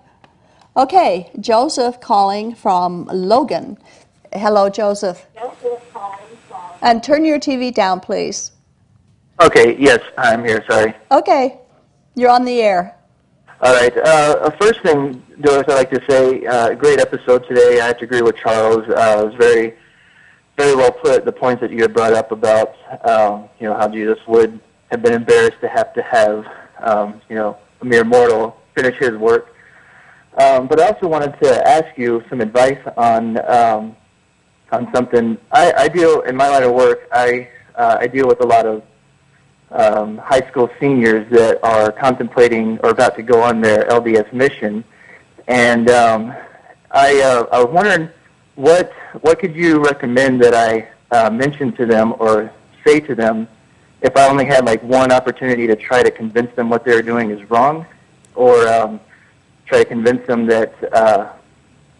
[0.76, 3.76] Okay, Joseph calling from Logan.
[4.32, 5.26] Hello, Joseph.
[6.82, 8.52] And turn your TV down, please.
[9.42, 10.94] Okay, yes, I'm here, sorry.
[11.10, 11.58] Okay,
[12.14, 12.94] you're on the air.
[13.62, 17.78] All right, uh, first thing, Doris, I'd like to say, uh, great episode today.
[17.78, 18.88] I have to agree with Charles.
[18.88, 19.74] Uh, it was very,
[20.56, 22.74] very well put, the points that you had brought up about,
[23.06, 24.58] um, you know, how Jesus would
[24.90, 26.46] have been embarrassed to have to have,
[26.78, 29.54] um, you know, a mere mortal finish his work.
[30.38, 33.94] Um, but I also wanted to ask you some advice on um,
[34.72, 35.36] on something.
[35.52, 37.08] I, I deal in my line of work.
[37.12, 38.82] I uh, I deal with a lot of
[39.72, 44.84] um, high school seniors that are contemplating or about to go on their LDS mission,
[45.48, 46.34] and um,
[46.90, 48.08] I uh, I was wondering
[48.56, 52.52] what what could you recommend that I uh, mention to them or
[52.84, 53.48] say to them
[54.02, 57.30] if I only had like one opportunity to try to convince them what they're doing
[57.30, 57.86] is wrong,
[58.34, 59.00] or um,
[59.66, 61.32] try to convince them that uh,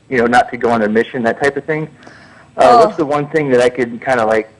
[0.08, 1.84] you know not to go on their mission, that type of thing.
[1.84, 1.88] Uh,
[2.56, 2.84] Oh.
[2.84, 4.50] What's the one thing that I could kind of like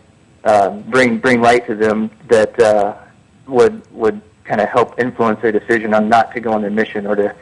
[0.45, 2.97] uh, bring bring light to them that uh,
[3.47, 7.07] would would kind of help influence their decision on not to go on their mission
[7.07, 7.35] or to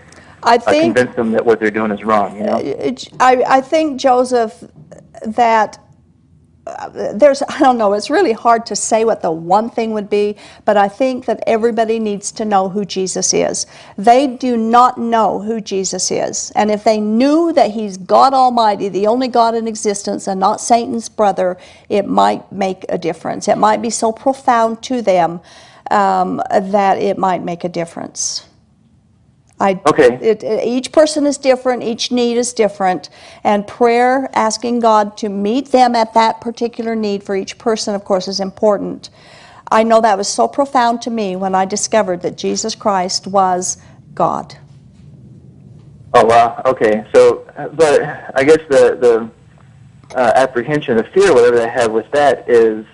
[0.43, 2.37] I uh, think convince them that what they're doing is wrong.
[2.37, 2.97] You know.
[3.21, 4.65] I, I think Joseph
[5.25, 5.88] that uh,
[7.15, 10.37] there's I don't know it's really hard to say what the one thing would be
[10.65, 13.67] but I think that everybody needs to know who Jesus is.
[13.97, 16.53] They do not know who Jesus is.
[16.55, 20.61] And if they knew that he's God Almighty the only God in existence and not
[20.61, 21.57] Satan's brother
[21.89, 23.49] it might make a difference.
[23.49, 25.41] It might be so profound to them
[25.91, 28.47] um, that it might make a difference
[29.61, 30.15] I, Okay.
[30.23, 33.11] it, it- each person is different, each need is different,
[33.45, 38.05] and prayer, asking God to meet them at that particular need for each person, of
[38.05, 39.11] course, is important.
[39.71, 43.77] I know that was so profound to me when I discovered that Jesus Christ was
[44.15, 44.57] God.
[46.15, 46.63] Oh wow.
[46.65, 47.05] Okay.
[47.15, 47.45] So,
[47.75, 48.03] but
[48.35, 49.31] I guess the the
[50.19, 52.87] uh, apprehension, the fear, whatever they have with that is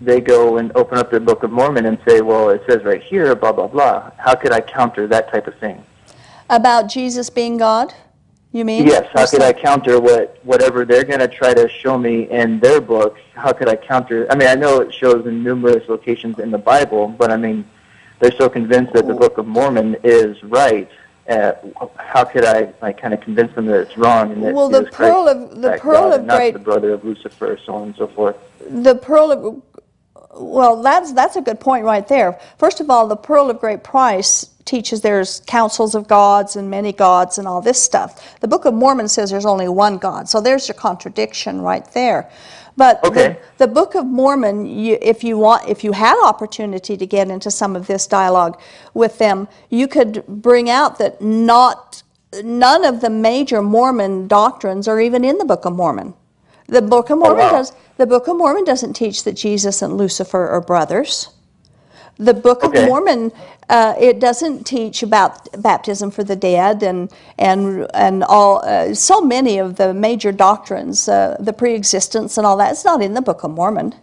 [0.00, 3.02] they go and open up their Book of Mormon and say, well, it says right
[3.02, 4.10] here, blah blah blah.
[4.18, 5.84] How could I counter that type of thing?
[6.52, 7.94] About Jesus being God,
[8.52, 8.86] you mean?
[8.86, 9.08] Yes.
[9.14, 12.78] How could I counter what whatever they're going to try to show me in their
[12.78, 13.22] books?
[13.34, 14.26] How could I counter?
[14.30, 17.64] I mean, I know it shows in numerous locations in the Bible, but I mean,
[18.20, 20.90] they're so convinced that the Book of Mormon is right.
[21.26, 21.52] Uh,
[21.96, 24.82] how could I like kind of convince them that it's wrong and that Well, the
[24.82, 27.96] pearl Christ of- the pearl God of great- the brother of Lucifer, so on and
[27.96, 28.36] so forth.
[28.68, 29.62] the pearl of
[30.32, 32.38] well that's that's a good point right there.
[32.58, 36.92] First of all the pearl of great price teaches there's councils of gods and many
[36.92, 38.38] gods and all this stuff.
[38.40, 42.30] The book of mormon says there's only one god so there's your contradiction right there.
[42.76, 43.36] But Okay.
[43.58, 47.28] the, the book of mormon you, if you want if you had opportunity to get
[47.30, 48.58] into some of this dialogue
[48.94, 52.02] with them you could bring out that not
[52.42, 56.14] none of the major mormon doctrines are even in the book of mormon
[56.72, 57.58] the Book of Mormon Oh, wow.
[57.58, 57.72] does.
[57.98, 61.28] The Book of Mormon doesn't teach that Jesus and Lucifer are brothers.
[62.18, 62.82] The Book Okay.
[62.82, 63.30] of Mormon
[63.68, 69.20] uh, it doesn't teach about baptism for the dead and and and all uh, so
[69.20, 72.72] many of the major doctrines, uh, the pre-existence and all that.
[72.72, 73.94] It's not in the Book of Mormon.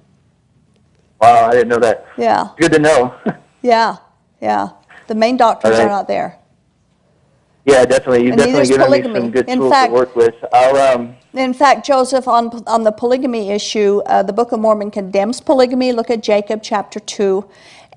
[1.21, 2.05] Wow, I didn't know that.
[2.17, 3.13] Yeah, Good to know.
[3.61, 3.97] yeah,
[4.41, 4.69] yeah.
[5.07, 6.37] The main doctrines All are not there.
[7.65, 8.23] yeah, definitely.
[8.25, 8.67] You've And definitely
[9.01, 10.35] given me some good In tools fact- to work with.
[10.53, 14.89] I'll um, In fact, Joseph, on, on the polygamy issue, uh, the Book of Mormon
[14.89, 15.91] condemns polygamy.
[15.91, 17.47] Look at Jacob chapter 2,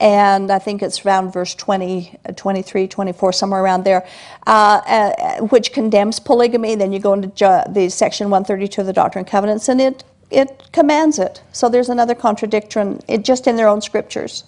[0.00, 4.06] and I think it's around verse 20, uh, 23, 24, somewhere around there,
[4.46, 6.74] uh, uh, which condemns polygamy.
[6.74, 10.68] Then you go into the section 132 of the Doctrine and Covenants, and it, it
[10.72, 11.42] commands it.
[11.52, 14.44] So there's another contradiction it, just in their own scriptures.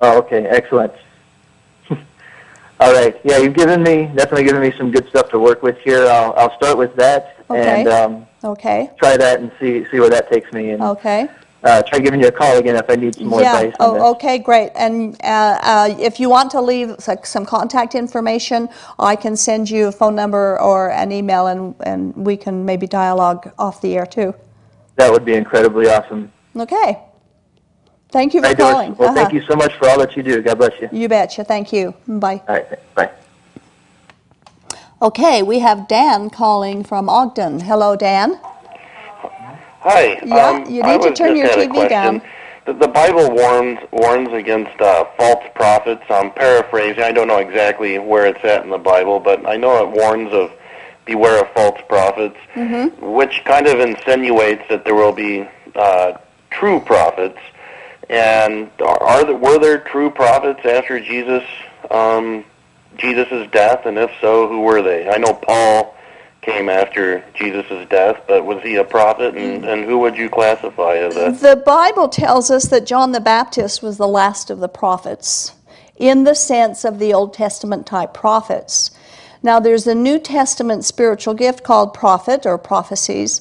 [0.00, 0.94] Oh, okay, excellent.
[1.90, 5.76] All right, yeah, you've given me definitely given me some good stuff to work with
[5.84, 6.06] here.
[6.06, 7.80] I'll I'll start with that Okay.
[7.80, 8.90] and um, Okay?
[8.98, 11.28] try that and see see where that takes me, and Okay.
[11.64, 13.54] uh, try giving you a call again if I need some more yeah.
[13.56, 13.72] advice.
[13.72, 13.76] this.
[13.80, 14.70] Oh, okay, great.
[14.74, 19.70] And uh, uh, if you want to leave like, some contact information, I can send
[19.70, 23.96] you a phone number or an email, and, and we can maybe dialogue off the
[23.96, 24.34] air too.
[24.96, 26.32] That would be incredibly awesome.
[26.56, 26.98] Okay.
[28.10, 28.72] Thank you for All right, Doris.
[28.74, 28.96] calling.
[28.96, 29.36] Well, thank Uh-huh.
[29.36, 30.42] you so much for all that you do.
[30.42, 30.88] God bless you.
[30.92, 31.44] You betcha.
[31.44, 31.94] Thank you.
[32.06, 32.42] Bye.
[32.46, 33.10] All right, bye.
[35.02, 37.58] Okay, we have Dan calling from Ogden.
[37.58, 38.38] Hello, Dan.
[39.80, 40.20] Hi.
[40.24, 42.22] Yeah, um, you I need to turn your TV down.
[42.66, 46.04] The, the Bible warns warns against uh, false prophets.
[46.08, 47.02] I'm paraphrasing.
[47.02, 50.32] I don't know exactly where it's at in the Bible, but I know it warns
[50.32, 50.52] of
[51.04, 53.04] beware of false prophets, Mm-hmm.
[53.04, 56.12] which kind of insinuates that there will be uh,
[56.50, 57.40] true prophets.
[58.08, 61.42] And are, are there, were there true prophets after Jesus
[61.90, 62.44] um,
[62.96, 63.86] Jesus' death?
[63.86, 65.08] And if so, who were they?
[65.08, 65.96] I know Paul
[66.42, 69.36] came after Jesus' death, but was he a prophet?
[69.36, 69.72] And, mm.
[69.72, 73.82] and who would you classify as a The Bible tells us that John the Baptist
[73.82, 75.54] was the last of the prophets,
[75.96, 78.90] in the sense of the Old Testament type prophets.
[79.42, 83.40] Now, there's a New Testament spiritual gift called prophet or prophecies,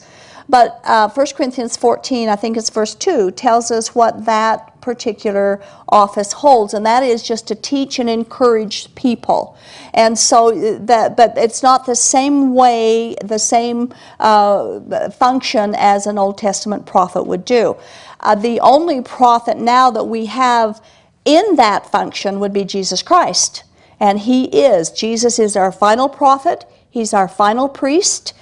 [0.49, 5.61] but uh, 1 Corinthians 14, I think it's verse 2, tells us what that particular
[5.89, 9.55] office holds, and that is just to teach and encourage people.
[9.93, 16.07] And so uh, that, but it's not the same way, the same uh, function as
[16.07, 17.77] an Old Testament prophet would do.
[18.19, 20.83] Uh, the only prophet now that we have
[21.25, 23.63] in that function would be Jesus Christ.
[23.99, 24.89] And he is.
[24.89, 28.33] Jesus is our final prophet, he's our final priest,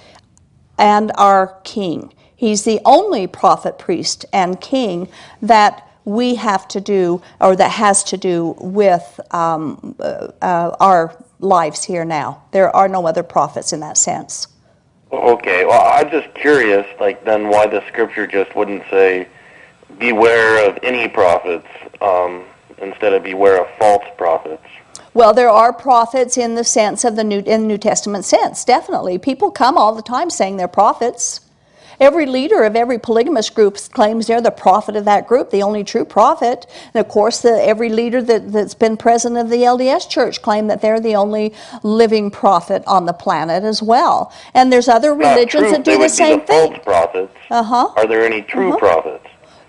[0.80, 2.12] and our king.
[2.34, 5.08] He's the only prophet, priest, and king
[5.42, 11.14] that we have to do, or that has to do with um, uh, uh, our
[11.38, 12.42] lives here now.
[12.52, 14.48] There are no other prophets in that sense.
[15.12, 19.28] Okay, well, I'm just curious, like, then why the scripture just wouldn't say,
[19.98, 21.66] beware of any prophets,
[22.00, 22.44] um,
[22.78, 24.69] instead of beware of false prophets.
[25.12, 28.64] Well, there are prophets in the sense of the New in the New Testament sense,
[28.64, 29.18] definitely.
[29.18, 31.40] People come all the time saying they're prophets.
[31.98, 35.84] Every leader of every polygamous group claims they're the prophet of that group, the only
[35.84, 36.64] true prophet.
[36.94, 40.68] And of course, the, every leader that, that's been president of the LDS Church claim
[40.68, 41.52] that they're the only
[41.82, 44.32] living prophet on the planet as well.
[44.54, 46.80] And there's other religions that do the same be the false thing.
[46.80, 47.34] prophets.
[47.50, 47.92] Uh-huh.
[47.94, 49.19] Are there any true prophets?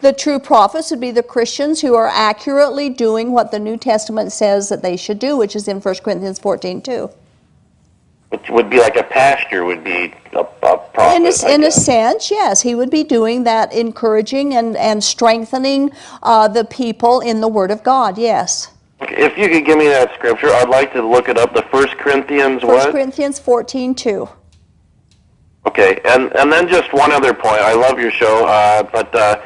[0.01, 4.31] The true prophets would be the Christians who are accurately doing what the New Testament
[4.31, 7.09] says that they should do, which is in 1 Corinthians 14 2.
[8.29, 10.45] Which would be like a pastor would be a, a
[10.77, 11.15] prophet.
[11.15, 15.91] In a, in a sense, yes, he would be doing that, encouraging and, and strengthening
[16.23, 18.71] uh, the people in the Word of God, yes.
[19.01, 21.53] If you could give me that scripture, I'd like to look it up.
[21.53, 22.91] The First Corinthians 1 what?
[22.91, 24.29] Corinthians 14 2.
[25.67, 27.61] Okay, and and then just one other point.
[27.61, 29.39] I love your show, uh, but uh,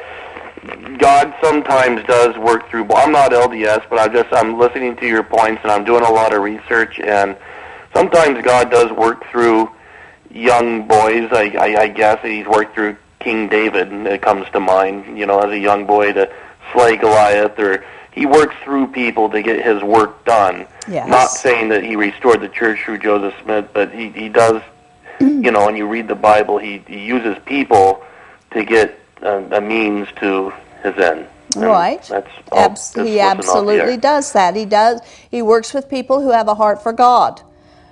[0.98, 2.86] God sometimes does work through.
[2.92, 6.10] I'm not LDS, but I just I'm listening to your points and I'm doing a
[6.10, 7.36] lot of research, and
[7.92, 9.70] sometimes God does work through
[10.30, 11.28] young boys.
[11.32, 15.18] I I, I guess He's worked through King David, and it comes to mind.
[15.18, 16.32] You know, as a young boy to
[16.72, 20.66] slay Goliath, or He works through people to get His work done.
[20.88, 21.08] Yes.
[21.08, 24.62] Not saying that He restored the church through Joseph Smith, but He He does
[25.20, 28.04] you know, when you read the Bible, he, he uses people
[28.52, 30.52] to get a, a means to
[30.82, 31.26] his end.
[31.54, 32.10] And Right.
[32.52, 34.56] Abs- he listen off the absolutely does that.
[34.56, 35.00] He does.
[35.30, 37.42] He works with people who have a heart for God.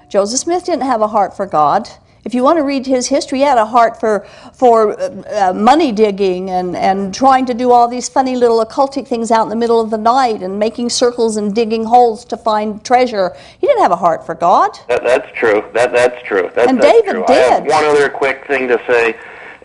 [0.09, 1.89] Joseph Smith didn't have a heart for God.
[2.25, 5.53] If you want to read his history, he had a heart for for uh, uh,
[5.53, 9.51] money digging and, and trying to do all these funny little occultic things out in
[9.51, 13.37] the middle of the night and making circles and digging holes to find treasure.
[13.59, 14.79] He didn't have a heart for God.
[14.89, 15.65] That, that's true.
[15.75, 16.51] That that's true.
[16.55, 17.25] That, And that's David true.
[17.29, 17.73] I have did.
[17.73, 19.17] one other quick thing to say,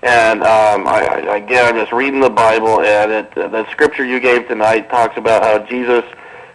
[0.01, 4.19] and um, I, I, again, I'm just reading the Bible, and it, the scripture you
[4.19, 6.03] gave tonight talks about how Jesus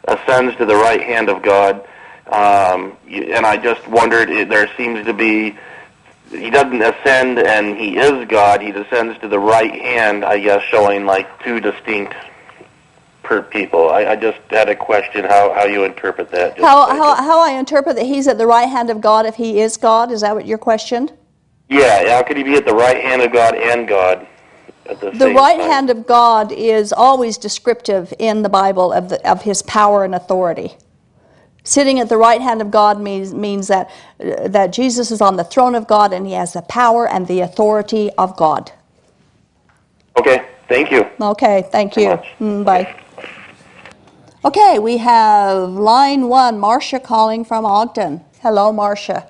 [0.09, 1.87] ascends to the right hand of God,
[2.29, 4.49] um, and I just wondered.
[4.49, 5.57] There seems to be
[6.31, 8.61] he doesn't ascend and he is God.
[8.61, 12.15] He descends to the right hand, I guess, showing like two distinct
[13.23, 13.91] per people.
[13.91, 16.59] I, I just had a question how, how you interpret that.
[16.59, 19.61] How, how, how I interpret that he's at the right hand of God if he
[19.61, 20.11] is God.
[20.11, 21.11] Is that what your question?
[21.69, 24.27] Yeah, how could he be at the right hand of God and God
[24.87, 25.71] the, The right time?
[25.71, 30.15] hand of God is always descriptive in the Bible of, the, of his power and
[30.15, 30.75] authority.
[31.65, 33.91] Sitting at the right hand of God means, means that,
[34.21, 37.27] uh, that Jesus is on the throne of God and he has the power and
[37.27, 38.73] the authority of God.
[40.19, 41.09] Okay, thank you.
[41.19, 42.11] Okay, thank you.
[42.11, 42.27] much.
[42.39, 42.95] Mm, bye.
[44.45, 48.23] Okay, we have line one, Marcia calling from Ogden.
[48.43, 49.27] Hello, Marcia.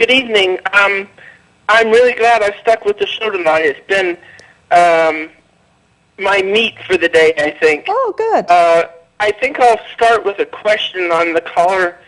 [0.00, 0.58] Good evening.
[0.72, 1.08] Um,
[1.68, 3.64] I'm really glad I stuck with the show tonight.
[3.64, 4.16] It's been
[4.70, 5.30] um,
[6.18, 7.86] my meat for the day, I think.
[7.88, 8.46] Oh, good.
[8.48, 8.88] Uh,
[9.18, 11.98] I think I'll start with a question on the caller.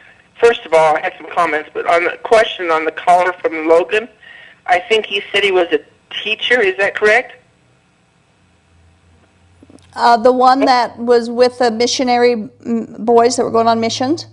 [0.40, 3.66] First of all, I had some comments, but on the question on the caller from
[3.66, 4.08] Logan,
[4.66, 5.80] I think he said he was a
[6.22, 6.60] teacher.
[6.60, 7.34] Is that correct?
[9.94, 14.26] Uh, the one that was with the missionary boys that were going on missions?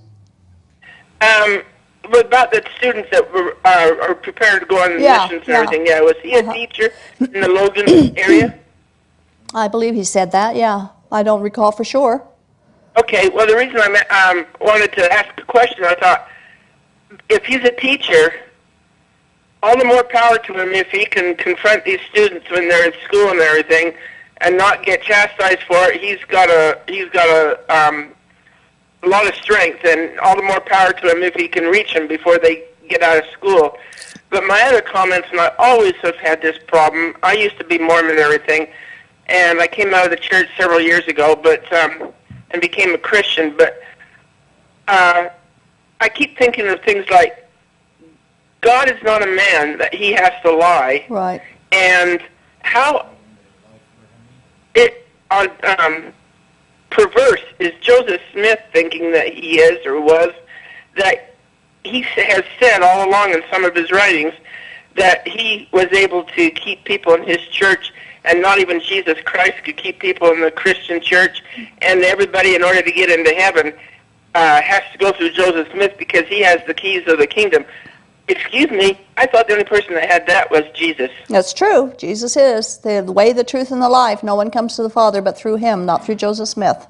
[1.22, 1.64] Um,
[2.14, 5.56] about the students that were uh, are prepared to go on Yeah, missions and yeah.
[5.56, 5.88] everything?
[5.88, 6.54] Yeah, was he a Uh-huh.
[6.54, 7.86] teacher in the Logan
[8.18, 8.58] area?
[9.54, 10.88] I believe he said that, yeah.
[11.12, 12.24] I don't recall for sure.
[12.98, 16.28] Okay, well, the reason I um, wanted to ask a question, I thought
[17.30, 18.34] if he's a teacher,
[19.62, 22.94] all the more power to him if he can confront these students when they're in
[23.04, 23.94] school and everything,
[24.42, 26.02] and not get chastised for it.
[26.02, 28.12] He's got a he's got a um,
[29.06, 31.94] a lot of strength, and all the more power to him if he can reach
[31.94, 33.78] them before they get out of school.
[34.30, 37.16] But my other comments, and I always have had this problem.
[37.24, 38.68] I used to be Mormon and everything,
[39.28, 42.12] and I came out of the church several years ago, but um,
[42.52, 43.56] and became a Christian.
[43.58, 43.82] But
[44.88, 45.30] uh,
[46.02, 47.48] I keep thinking of things like
[48.62, 51.42] God is not a man that he has to lie, Right.
[51.72, 52.22] and
[52.62, 53.08] how
[54.74, 55.48] it uh,
[55.80, 56.12] um,
[56.96, 57.42] perverse.
[57.60, 60.32] Is Joseph Smith thinking that he is or was?
[60.98, 61.36] That
[61.84, 64.34] he has said all along in some of his writings
[64.96, 67.92] that he was able to keep people in his church
[68.24, 71.44] and not even Jesus Christ could keep people in the Christian church.
[71.82, 73.74] And everybody in order to get into heaven
[74.34, 77.66] uh, has to go through Joseph Smith because he has the keys of the kingdom.
[78.28, 81.12] Excuse me, I thought the only person that had that was Jesus.
[81.30, 81.94] That's true.
[81.98, 84.24] Jesus is the way, the truth, and the life.
[84.24, 86.88] No one comes to the Father but through him, not through Joseph Smith.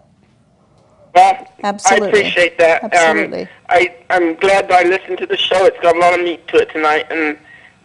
[1.13, 2.07] Well, Absolutely.
[2.07, 2.83] I appreciate that.
[2.83, 3.43] Absolutely.
[3.43, 5.65] Um, I I'm glad that I listened to the show.
[5.65, 7.37] It's got a lot of meat to it tonight, and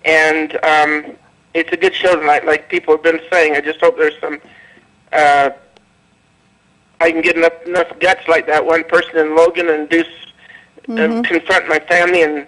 [0.04, 1.16] and um,
[1.54, 2.44] it's a good show tonight.
[2.44, 4.40] Like people have been saying, I just hope there's some.
[5.12, 5.50] Uh,
[7.00, 10.06] I can get enough enough guts like that one person in Logan and do s
[10.88, 12.46] uh, confront my family and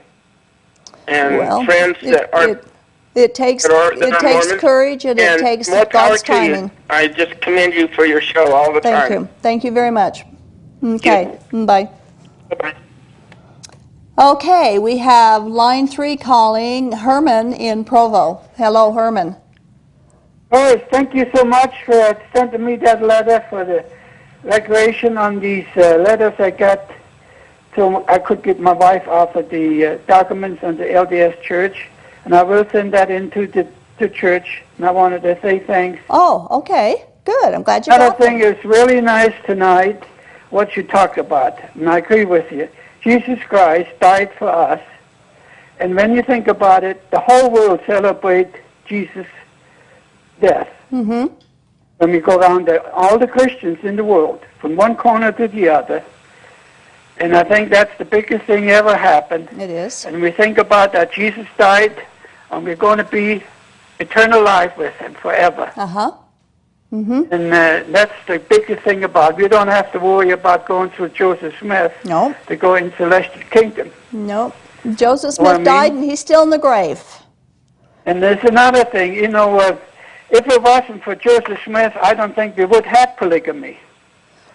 [1.09, 1.39] and.
[1.39, 2.59] Well, friends it, that aren't.
[2.59, 2.69] it,
[3.15, 4.61] it takes that are, that it are takes Mormons.
[4.61, 6.39] courage and, it takes more power God's to you.
[6.39, 6.71] timing.
[6.91, 8.93] I just commend you for your show all the time.
[8.93, 9.23] Thank time.
[9.23, 9.29] you.
[9.43, 10.25] Thank you very much.
[10.83, 11.39] Okay.
[11.53, 11.91] Bye.
[12.49, 12.75] Bye-bye.
[14.19, 18.43] Okay, we have line three calling Herman in Provo.
[18.57, 19.37] Hello, Herman.
[20.51, 23.85] Oh, thank you so much for sending me that letter for the
[24.43, 26.91] recreation on these uh, letters I got
[27.75, 31.89] so I could get my wife off of the uh, documents on the LDS church.
[32.25, 33.67] And I will send that into the,
[33.99, 34.63] the church.
[34.77, 36.01] And I wanted to say thanks.
[36.11, 37.07] Oh, okay.
[37.25, 37.55] Good.
[37.55, 38.55] I'm glad you Another thing them.
[38.55, 40.03] is really nice tonight,
[40.51, 41.59] what you talked about.
[41.75, 42.69] And I agree with you.
[43.01, 44.81] Jesus Christ died for us.
[45.81, 48.57] And when you think about it, the whole world celebrates
[48.87, 49.27] Jesus'
[50.41, 50.69] death.
[50.93, 51.35] Mm-hmm.
[51.97, 55.49] when we go around the, all the Christians in the world, from one corner to
[55.49, 56.05] the other.
[57.19, 59.49] And I think that's the biggest thing ever happened.
[59.61, 60.05] It is.
[60.07, 62.05] And we think about that Jesus died,
[62.51, 63.43] and we're going to be
[64.01, 65.71] eternal life with him forever.
[65.77, 66.13] Uh-huh.
[66.93, 67.33] Mm-hmm.
[67.33, 69.37] And uh, that's the biggest thing about.
[69.37, 72.35] We don't have to worry about going through Joseph Smith No.
[72.49, 73.91] to go in celestial kingdom.
[74.13, 74.53] No.
[74.95, 76.03] Joseph Know what I Smith died mean?
[76.03, 77.03] and he's still in the grave.
[78.05, 79.77] And there's another thing, you know, uh,
[80.31, 83.79] if it wasn't for Joseph Smith, I don't think we would have polygamy.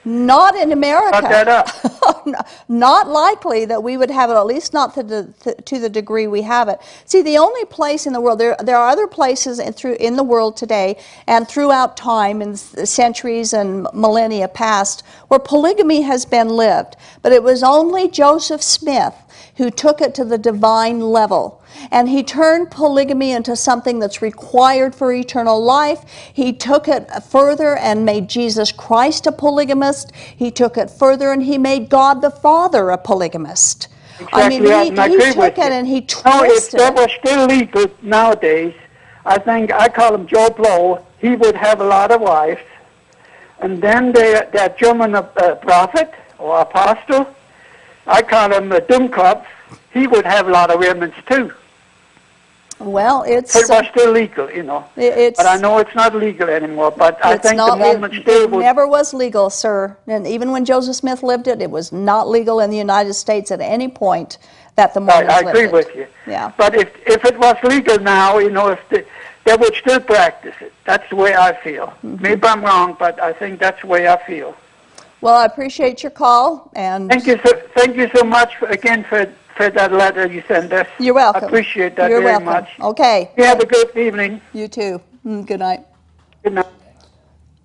[0.08, 1.20] Not in America.
[1.20, 1.68] Cut that up.
[2.10, 2.34] Oh,
[2.70, 6.26] not likely that we would have it, at least not to the, to the degree
[6.26, 6.80] we have it.
[7.04, 10.16] See, the only place in the world, there, there are other places in, through, in
[10.16, 10.98] the world today
[11.28, 16.96] and throughout time, in centuries and millennia past, where polygamy has been lived.
[17.22, 19.14] But it was only Joseph Smith
[19.58, 21.62] who took it to the divine level.
[21.92, 26.04] And he turned polygamy into something that's required for eternal life.
[26.34, 30.12] He took it further and made Jesus Christ a polygamist.
[30.16, 33.88] He took it further and he made God the Father a polygamist.
[34.34, 35.64] I mean, Exactly he, he took it you.
[35.64, 38.74] and he twisted No, if that was still legal nowadays,
[39.26, 41.06] I think I call him Joe Blow.
[41.20, 42.62] He would have a lot of wives,
[43.60, 45.24] and then the, that German uh,
[45.62, 47.28] prophet or apostle,
[48.08, 49.46] I call him a Dummkopf.
[49.92, 51.52] He would have a lot of women too.
[52.80, 54.86] Well, it's It was still legal, you know.
[54.96, 56.92] it's But I know it's not legal anymore.
[56.92, 58.60] But I think not, the Mormons it, still it would.
[58.60, 59.98] never was legal, sir.
[60.06, 63.50] And even when Joseph Smith lived it, it was not legal in the United States
[63.50, 64.38] at any point
[64.76, 66.08] that the I, Mormons I lived agree with you.
[66.28, 66.52] Yeah.
[66.56, 69.04] But if if it was legal now, you know, if the,
[69.46, 70.72] they would still practice it.
[70.86, 71.88] That's the way I feel.
[71.88, 72.22] Mm-hmm.
[72.22, 74.56] Maybe I'm wrong, but I think that's the way I feel.
[75.22, 79.04] Well, I appreciate your call, and Thank you so thank you so much for, again
[79.10, 80.88] for for that letter you sent us.
[81.00, 81.44] you're welcome.
[81.44, 82.46] I appreciate that You're very welcome.
[82.46, 82.70] much.
[82.80, 83.32] Okay.
[83.38, 84.40] You have a good evening.
[84.54, 85.02] You too.
[85.26, 85.84] Mm, Good night.
[86.44, 86.68] Good night.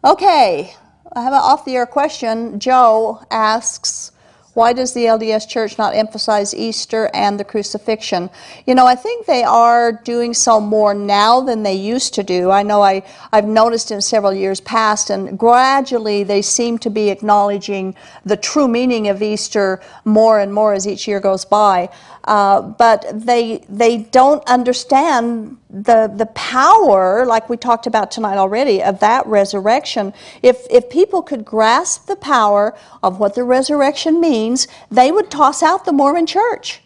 [0.04, 0.74] Okay,
[1.14, 2.58] I have an off-the-air question.
[2.58, 4.11] Joe asks,
[4.54, 8.28] why does the LDS Church not emphasize Easter and the crucifixion?
[8.66, 12.50] You know, I think they are doing so more now than they used to do.
[12.50, 17.08] I know I, I've noticed in several years past, and gradually they seem to be
[17.08, 17.94] acknowledging
[18.26, 21.88] the true meaning of Easter more and more as each year goes by.
[22.24, 28.82] Uh, but they they don't understand the the power, like we talked about tonight already,
[28.82, 30.12] of that resurrection.
[30.42, 35.62] If if people could grasp the power of what the resurrection means, they would toss
[35.62, 36.80] out the Mormon Church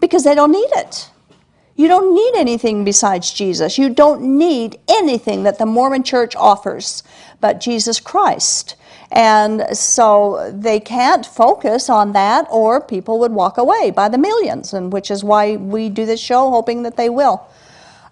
[0.00, 1.10] because they don't need it.
[1.76, 3.78] You don't need anything besides Jesus.
[3.78, 7.02] You don't need anything that the Mormon Church offers
[7.42, 8.76] but Jesus Christ.
[9.14, 14.72] And so they can't focus on that, or people would walk away by the millions,
[14.72, 17.46] and which is why we do this show, hoping that they will.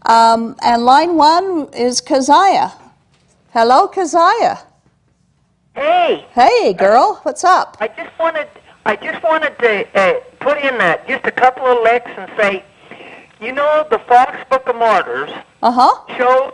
[0.05, 2.73] Um, and line one is Keziah.
[3.53, 4.61] Hello, Keziah.
[5.75, 7.77] Hey, Hey, girl, what's up?
[7.81, 8.49] I just wanted
[8.85, 12.65] I just wanted to uh, put in that just a couple of licks and say,
[13.41, 15.31] you know, the Foxe Book of Martyrs
[15.63, 16.17] Uh huh.
[16.19, 16.53] shows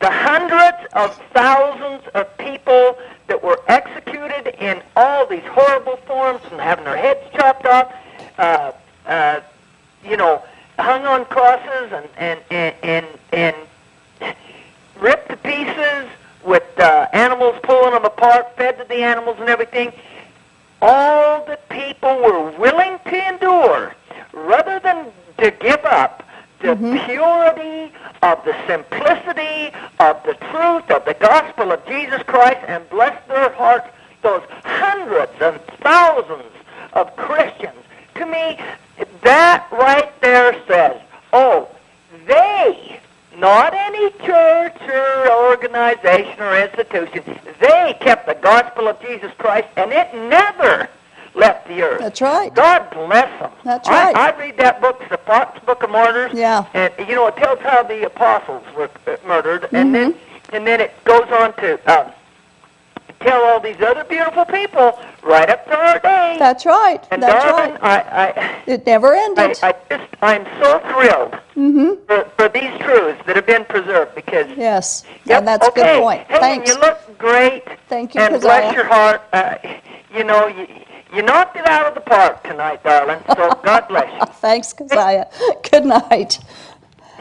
[0.00, 2.96] the hundreds of thousands of people
[3.38, 7.94] that were executed in all these horrible forms and having their heads chopped off,
[8.38, 8.72] uh,
[9.06, 9.40] uh,
[10.04, 10.42] you know,
[10.78, 14.36] hung on crosses and and and and, and
[15.00, 16.08] ripped to pieces
[16.44, 19.92] with uh, animals pulling them apart, fed to the animals and everything.
[20.80, 23.94] All the people were willing to endure
[24.32, 25.06] rather than
[25.38, 26.27] to give up
[26.60, 26.96] the mm-hmm.
[27.06, 27.92] purity
[28.22, 33.52] of the simplicity of the truth of the gospel of Jesus Christ and bless their
[33.52, 33.88] hearts
[34.22, 36.52] those hundreds and thousands
[36.92, 37.78] of Christians.
[38.16, 38.58] To me,
[39.22, 41.00] that right there says,
[41.32, 41.68] oh,
[42.26, 43.00] they,
[43.36, 49.92] not any church or organization or institution, they kept the gospel of Jesus Christ and
[49.92, 50.88] it never
[51.38, 52.00] left the earth.
[52.00, 52.52] That's right.
[52.54, 53.50] God bless them.
[53.64, 54.16] That's I- right.
[54.16, 56.32] I, read that book, the Foxe Book of Martyrs.
[56.34, 56.64] Yeah.
[56.74, 60.56] And you know, it tells how the apostles were uh, murdered, and then Mm-hmm.
[60.56, 62.12] and then it goes on to um,
[63.20, 66.36] tell all these other beautiful people right up to our day.
[66.38, 67.04] That's right.
[67.10, 68.06] and That's darling, right.
[68.06, 69.58] I, I, It never ended.
[69.62, 72.04] I just, I'm so thrilled Mm-hmm.
[72.06, 74.46] for, for these truths that have been preserved because.
[74.56, 75.02] Yes.
[75.24, 76.20] Yep, And that's a good point.
[76.28, 76.70] Hey, Thanks.
[76.72, 77.64] you look great.
[77.88, 78.46] Thank you, and Keziah.
[78.48, 79.22] bless your heart.
[79.32, 79.56] Uh,
[80.16, 80.68] you know, you,
[81.14, 83.20] you knocked it out of the park tonight, darling.
[83.28, 84.34] So God bless you.
[84.34, 85.28] Thanks, Keziah.
[85.70, 86.38] Good night.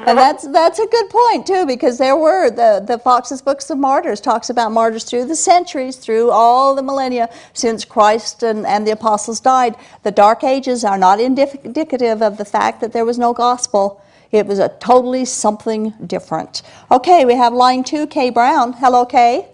[0.06, 3.80] And that's that's a good point too, because there were the the Foxe's Books of
[3.80, 8.86] Martyrs talks about martyrs through the centuries, through all the millennia since Christ and, and
[8.86, 9.76] the apostles died.
[10.04, 14.02] The Dark Ages are not indicative of the fact that there was no gospel.
[14.32, 16.62] It was a totally something different.
[16.92, 18.74] Okay, we have line two, Kay Brown.
[18.74, 19.48] Hello, Kay.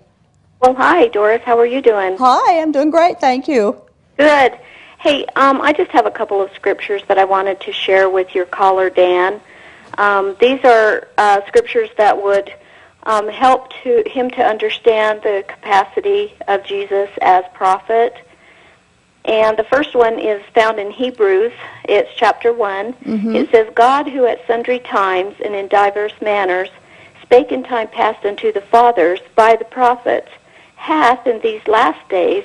[0.60, 1.42] Well, hi, Doris.
[1.44, 2.18] How are you doing?
[2.18, 3.80] Hi, I'm doing great, thank you.
[4.18, 4.60] Good.
[5.00, 8.36] Hey, um, I just have a couple of scriptures that I wanted to share with
[8.36, 9.42] your caller, Dan.
[9.98, 12.54] Um, these are uh, scriptures that would
[13.04, 18.16] um, help to him to understand the capacity of Jesus as prophet.
[19.26, 21.54] And the first one is found in Hebrews.
[21.86, 22.94] It's chapter one.
[23.36, 26.70] It says, "God, who at sundry times and in divers manners
[27.22, 30.30] spake in time past unto the fathers by the prophets,
[30.76, 32.44] hath in these last days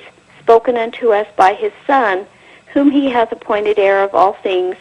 [0.48, 2.26] spoken unto us by his Son,
[2.72, 4.76] whom he hath appointed heir of all things,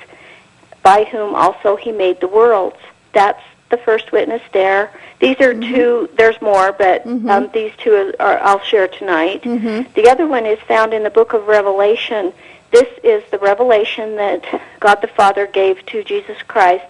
[0.81, 2.77] by whom also he made the worlds.
[3.11, 4.93] That's the first witness there.
[5.19, 5.75] These are mm-hmm.
[5.75, 7.29] two, there's more, but mm-hmm.
[7.29, 9.41] um, these two are, I'll share tonight.
[9.41, 9.91] Mm-hmm.
[9.93, 12.31] The other one is found in the book of Revelation.
[12.71, 16.85] This is the revelation that God the Father gave to Jesus Christ,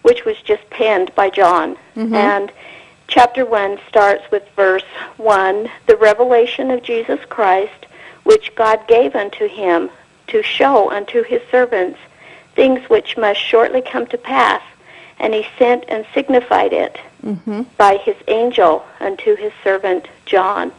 [0.00, 1.76] which was just penned by John.
[2.14, 2.50] And
[3.08, 7.82] chapter 1 starts with verse 1 The revelation of Jesus Christ,
[8.24, 9.90] which God gave unto him
[10.28, 11.98] to show unto his servants
[12.54, 14.62] things which must shortly come to pass.
[15.18, 16.98] And he sent and signified it
[17.76, 20.72] by his angel unto his servant John.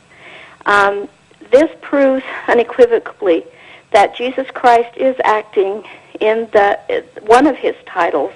[0.65, 1.07] Um,
[1.51, 3.45] this proves unequivocally
[3.91, 5.83] that Jesus Christ is acting
[6.19, 8.33] in the one of his titles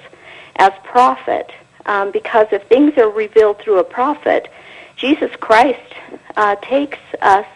[0.56, 1.50] as prophet,
[1.86, 4.48] um, because if things are revealed through a prophet,
[4.96, 5.94] Jesus Christ
[6.36, 7.46] uh, takes us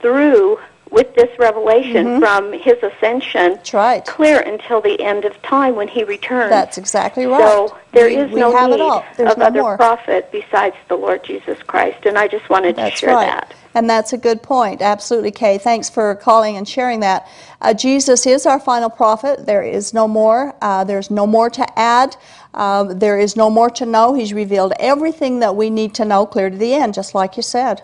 [0.00, 0.58] through
[0.90, 4.04] with this revelation from his ascension right.
[4.06, 6.50] clear until the end of time when he returns.
[6.50, 7.40] That's exactly right.
[7.40, 9.04] So there we, is we no have need it all.
[9.16, 9.76] There's of no other more.
[9.76, 13.26] prophet besides the Lord Jesus Christ, and I just wanted That's to share right.
[13.26, 13.54] that.
[13.74, 14.82] And that's a good point.
[14.82, 15.58] Absolutely, Kay.
[15.58, 17.28] Thanks for calling and sharing that.
[17.60, 19.46] Uh, Jesus is our final prophet.
[19.46, 20.54] There is no more.
[20.62, 22.16] Uh, there's no more to add.
[22.54, 24.14] Um, there is no more to know.
[24.14, 27.42] He's revealed everything that we need to know clear to the end, just like you
[27.42, 27.82] said.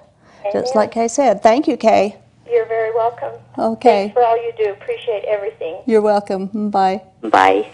[0.52, 1.42] Just like Kay said.
[1.42, 2.16] Thank you, Kay.
[3.05, 3.40] You're very welcome.
[3.59, 4.12] Okay.
[4.12, 4.72] Thanks for all you do.
[4.72, 5.82] Appreciate everything.
[5.86, 6.70] You're welcome.
[6.70, 7.02] Bye.
[7.22, 7.70] Bye.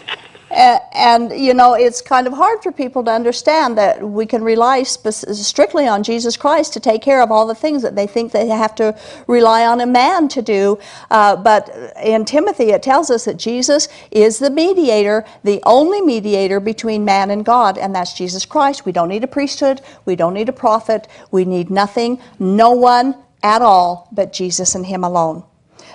[0.53, 4.43] And, and, you know, it's kind of hard for people to understand that we can
[4.43, 8.05] rely spe- strictly on Jesus Christ to take care of all the things that they
[8.05, 8.93] think they have to
[9.27, 10.77] rely on a man to do.
[11.09, 11.69] Uh, but
[12.03, 17.31] in Timothy, it tells us that Jesus is the mediator, the only mediator between man
[17.31, 18.85] and God, and that's Jesus Christ.
[18.85, 23.15] We don't need a priesthood, we don't need a prophet, we need nothing, no one
[23.43, 25.43] at all but Jesus and Him alone.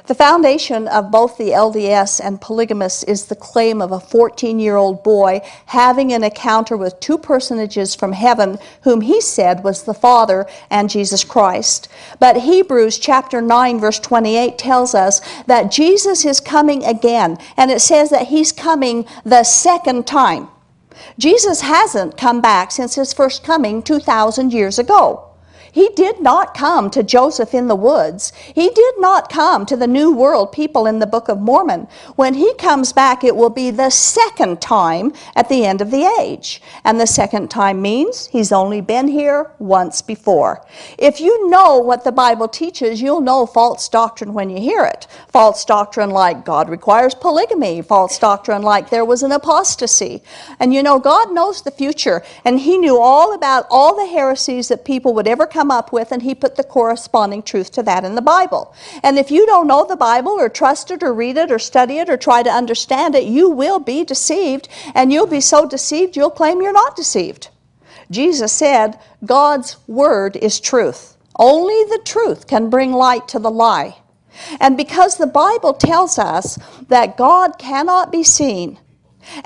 [0.07, 4.77] The foundation of both the LDS and polygamists is the claim of a 14 year
[4.77, 9.95] old boy having an encounter with two personages from heaven, whom he said was the
[9.95, 11.89] Father and Jesus Christ.
[12.21, 17.81] But Hebrews chapter 9, verse 28 tells us that Jesus is coming again, and it
[17.81, 20.49] says that he's coming the second time.
[21.19, 25.36] Jesus hasn't come back since his first coming 2,000 years ago.
[25.77, 28.33] He did not come to Joseph in the woods.
[28.55, 31.87] He did not come to the New World people in the Book of Mormon.
[32.15, 36.11] When he comes back, it will be the second time at the end of the
[36.19, 36.63] age.
[36.83, 40.65] And the second time means he's only been here once before.
[40.97, 45.07] If you know what the Bible teaches, you'll know false doctrine when you hear it.
[45.29, 50.23] False doctrine like God requires polygamy, false doctrine like there was an apostasy.
[50.59, 54.69] And you know, God knows the future, and He knew all about all the heresies
[54.69, 57.83] that people would ever come come up with, and he put the corresponding truth to
[57.83, 58.73] that in the Bible.
[59.03, 61.99] And if you don't know the Bible or trust it or read it or study
[61.99, 66.17] it or try to understand it, you will be deceived, and you'll be so deceived
[66.17, 67.49] you'll claim you're not deceived.
[68.13, 71.17] Jesus said, God's word is truth.
[71.37, 73.97] Only the truth can bring light to the lie.
[74.61, 78.79] And because the Bible tells us that God cannot be seen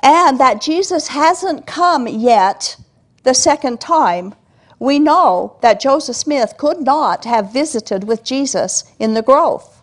[0.03, 2.77] and that Jesus hasn't come yet
[3.23, 4.35] the second time,
[4.81, 9.80] we know that Joseph Smith could not have visited with Jesus in the grove.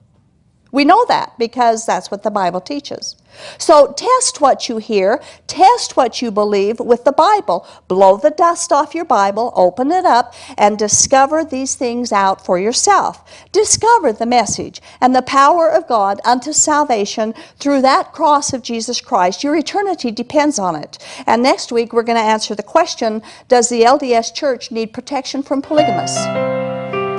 [0.72, 3.16] We know that because that's what the Bible teaches.
[3.58, 7.68] So test what you hear, test what you believe with the Bible.
[7.88, 12.60] Blow the dust off your Bible, open it up, and discover these things out for
[12.60, 13.24] yourself.
[13.52, 19.02] Discover the message and the power of God unto salvation through that cross of Jesus
[19.02, 19.44] Christ.
[19.44, 20.98] Your eternity depends on it.
[21.26, 25.44] And next week, we're going to answer the question Does the LDS Church need protection
[25.44, 26.18] from polygamists?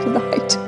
[0.04, 0.56] Tonight.